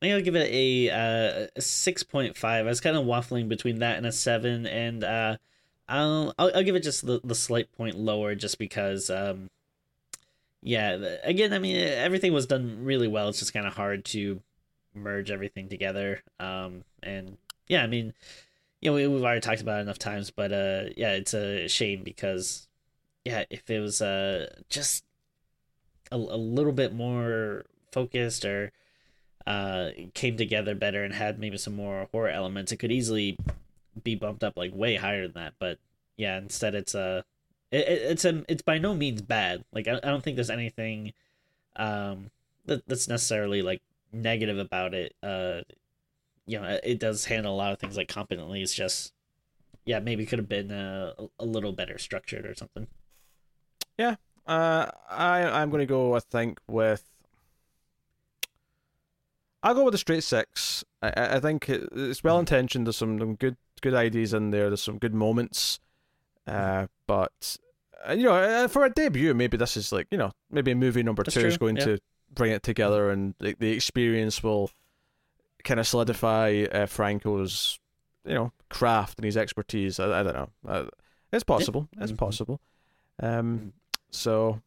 [0.02, 2.66] I think I'll give it a uh, a six point five.
[2.66, 5.38] I was kind of waffling between that and a seven, and uh,
[5.90, 9.10] I'll, I'll I'll give it just the, the slight point lower, just because.
[9.10, 9.50] Um,
[10.62, 13.30] yeah, again, I mean, everything was done really well.
[13.30, 14.42] It's just kind of hard to
[14.94, 16.22] merge everything together.
[16.40, 17.38] Um, and
[17.68, 18.14] yeah, I mean,
[18.82, 21.68] you know, we, we've already talked about it enough times, but uh, yeah, it's a
[21.68, 22.68] shame because
[23.26, 25.04] yeah, if it was uh just
[26.12, 28.72] a, a little bit more focused or
[29.48, 33.38] uh came together better and had maybe some more horror elements, it could easily
[34.04, 35.54] be bumped up like way higher than that.
[35.60, 35.78] But
[36.18, 37.24] yeah, instead it's a
[37.72, 39.64] it, it- it's a it's by no means bad.
[39.74, 41.14] Like I, I don't think there's anything
[41.76, 42.30] um
[42.66, 43.82] that, that's necessarily like
[44.14, 45.16] negative about it.
[45.24, 45.62] Uh,
[46.50, 48.62] you know, it- does handle a lot of things like competently.
[48.62, 49.14] It's just
[49.86, 52.88] yeah, maybe could have been uh, a, a little better structured or something.
[53.98, 54.16] Yeah,
[54.48, 56.16] uh, I I'm going to go.
[56.16, 57.04] I think with.
[59.62, 60.84] I'll go with a straight six.
[61.02, 62.88] I I think it's well intentioned.
[62.88, 64.70] There's some, good good ideas in there.
[64.70, 65.80] There's some good moments,
[66.48, 67.58] uh, but
[68.08, 71.04] uh, you know, uh, for a debut, maybe this is like you know, maybe movie
[71.04, 71.86] number That's two is going yeah.
[71.86, 72.00] to
[72.34, 74.72] bring it together, and the, the experience will
[75.64, 77.80] kind of solidify uh, Franco's
[78.26, 80.00] you know craft and his expertise.
[80.00, 80.50] I, I don't know.
[80.68, 80.86] Uh,
[81.32, 81.88] it's possible.
[82.00, 82.18] It's Mhm.
[82.18, 82.60] possible.
[83.22, 83.74] Um,
[84.12, 84.62] so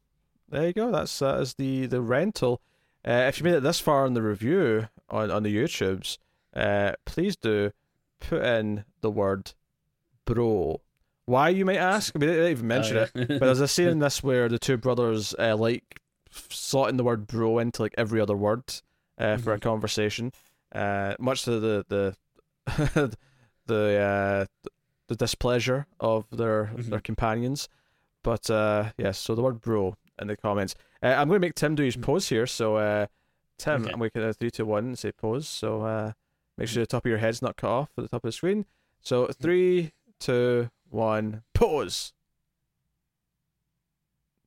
[0.49, 0.91] there you go.
[0.93, 2.61] That's that is the the rental.
[3.07, 6.19] Uh, if you made it this far in the review on on the YouTubes,
[6.55, 7.73] uh, please do
[8.21, 9.53] put in the word
[10.25, 10.81] bro.
[11.25, 12.15] Why you might ask?
[12.15, 13.29] I mean, they didn't even mention Oh, it.
[13.29, 17.27] But there's a scene in this where the two brothers uh, like slotting the word
[17.27, 18.65] bro into like every other word
[19.19, 20.33] uh, for a conversation,
[20.75, 22.17] uh, much to the the
[23.67, 24.47] the uh,
[25.09, 26.91] the displeasure of their Mhm.
[26.91, 27.69] their companions.
[28.23, 30.75] but uh, yes, so the word bro in the comments.
[31.03, 32.47] Uh, I'm going to make Tim do his pose here.
[32.47, 33.07] So, uh,
[33.59, 33.93] Tim, Okay.
[33.93, 35.49] I'm going to three, two, one, and say pose.
[35.49, 36.13] So, uh,
[36.57, 38.33] make sure the top of your head's not cut off at the top of the
[38.33, 38.65] screen.
[39.01, 42.13] So, three, two, one, pose.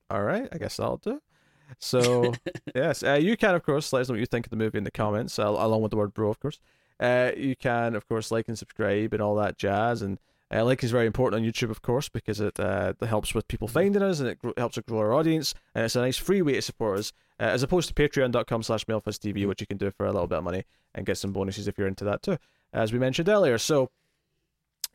[0.09, 1.21] All right, I guess that'll do.
[1.79, 2.33] So,
[2.75, 4.77] yes, uh, you can, of course, let us know what you think of the movie
[4.77, 6.59] in the comments, al- along with the word bro, of course.
[6.99, 10.01] Uh, you can, of course, like and subscribe and all that jazz.
[10.01, 10.17] And
[10.53, 13.67] uh, like is very important on YouTube, of course, because it uh, helps with people
[13.67, 15.53] finding us and it gr- helps us grow our audience.
[15.73, 18.85] And it's a nice free way to support us, uh, as opposed to patreon.com slash
[18.85, 20.63] TV, which you can do for a little bit of money
[20.93, 22.37] and get some bonuses if you're into that too,
[22.71, 23.57] as we mentioned earlier.
[23.57, 23.89] So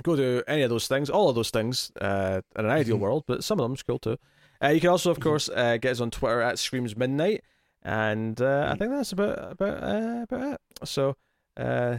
[0.02, 3.00] go to any of those things, all of those things, uh, in an ideal Mhm.
[3.00, 4.16] world, but some of them them's cool too.
[4.62, 7.42] Uh, you can also, of course, uh, get us on Twitter at Screams Midnight,
[7.82, 10.60] and uh, I think that's about about uh, about it.
[10.84, 11.16] So,
[11.56, 11.98] uh,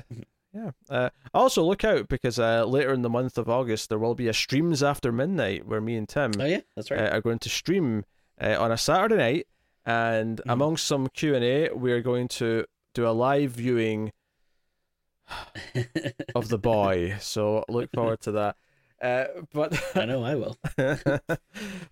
[0.54, 0.72] yeah.
[0.90, 4.28] Uh, also, look out because uh, later in the month of August there will be
[4.28, 7.12] a Streams After Midnight where me and Tim Oh yeah, that's right.
[7.12, 8.04] are going to stream
[8.40, 9.48] uh, on a Saturday night,
[9.86, 10.52] and Mhm.
[10.54, 14.12] amongst some Q and A, we are going to do a live viewing
[16.36, 17.16] of the boy.
[17.20, 18.56] So look forward to that.
[19.02, 20.58] Uh, but I know I will.
[20.76, 21.24] but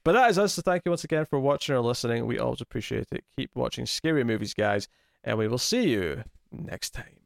[0.05, 0.53] that is us.
[0.53, 2.26] So thank you once again for watching or listening.
[2.26, 3.24] We always appreciate it.
[3.38, 4.88] Keep watching scary movies, guys,
[5.24, 7.20] and we will see you next time.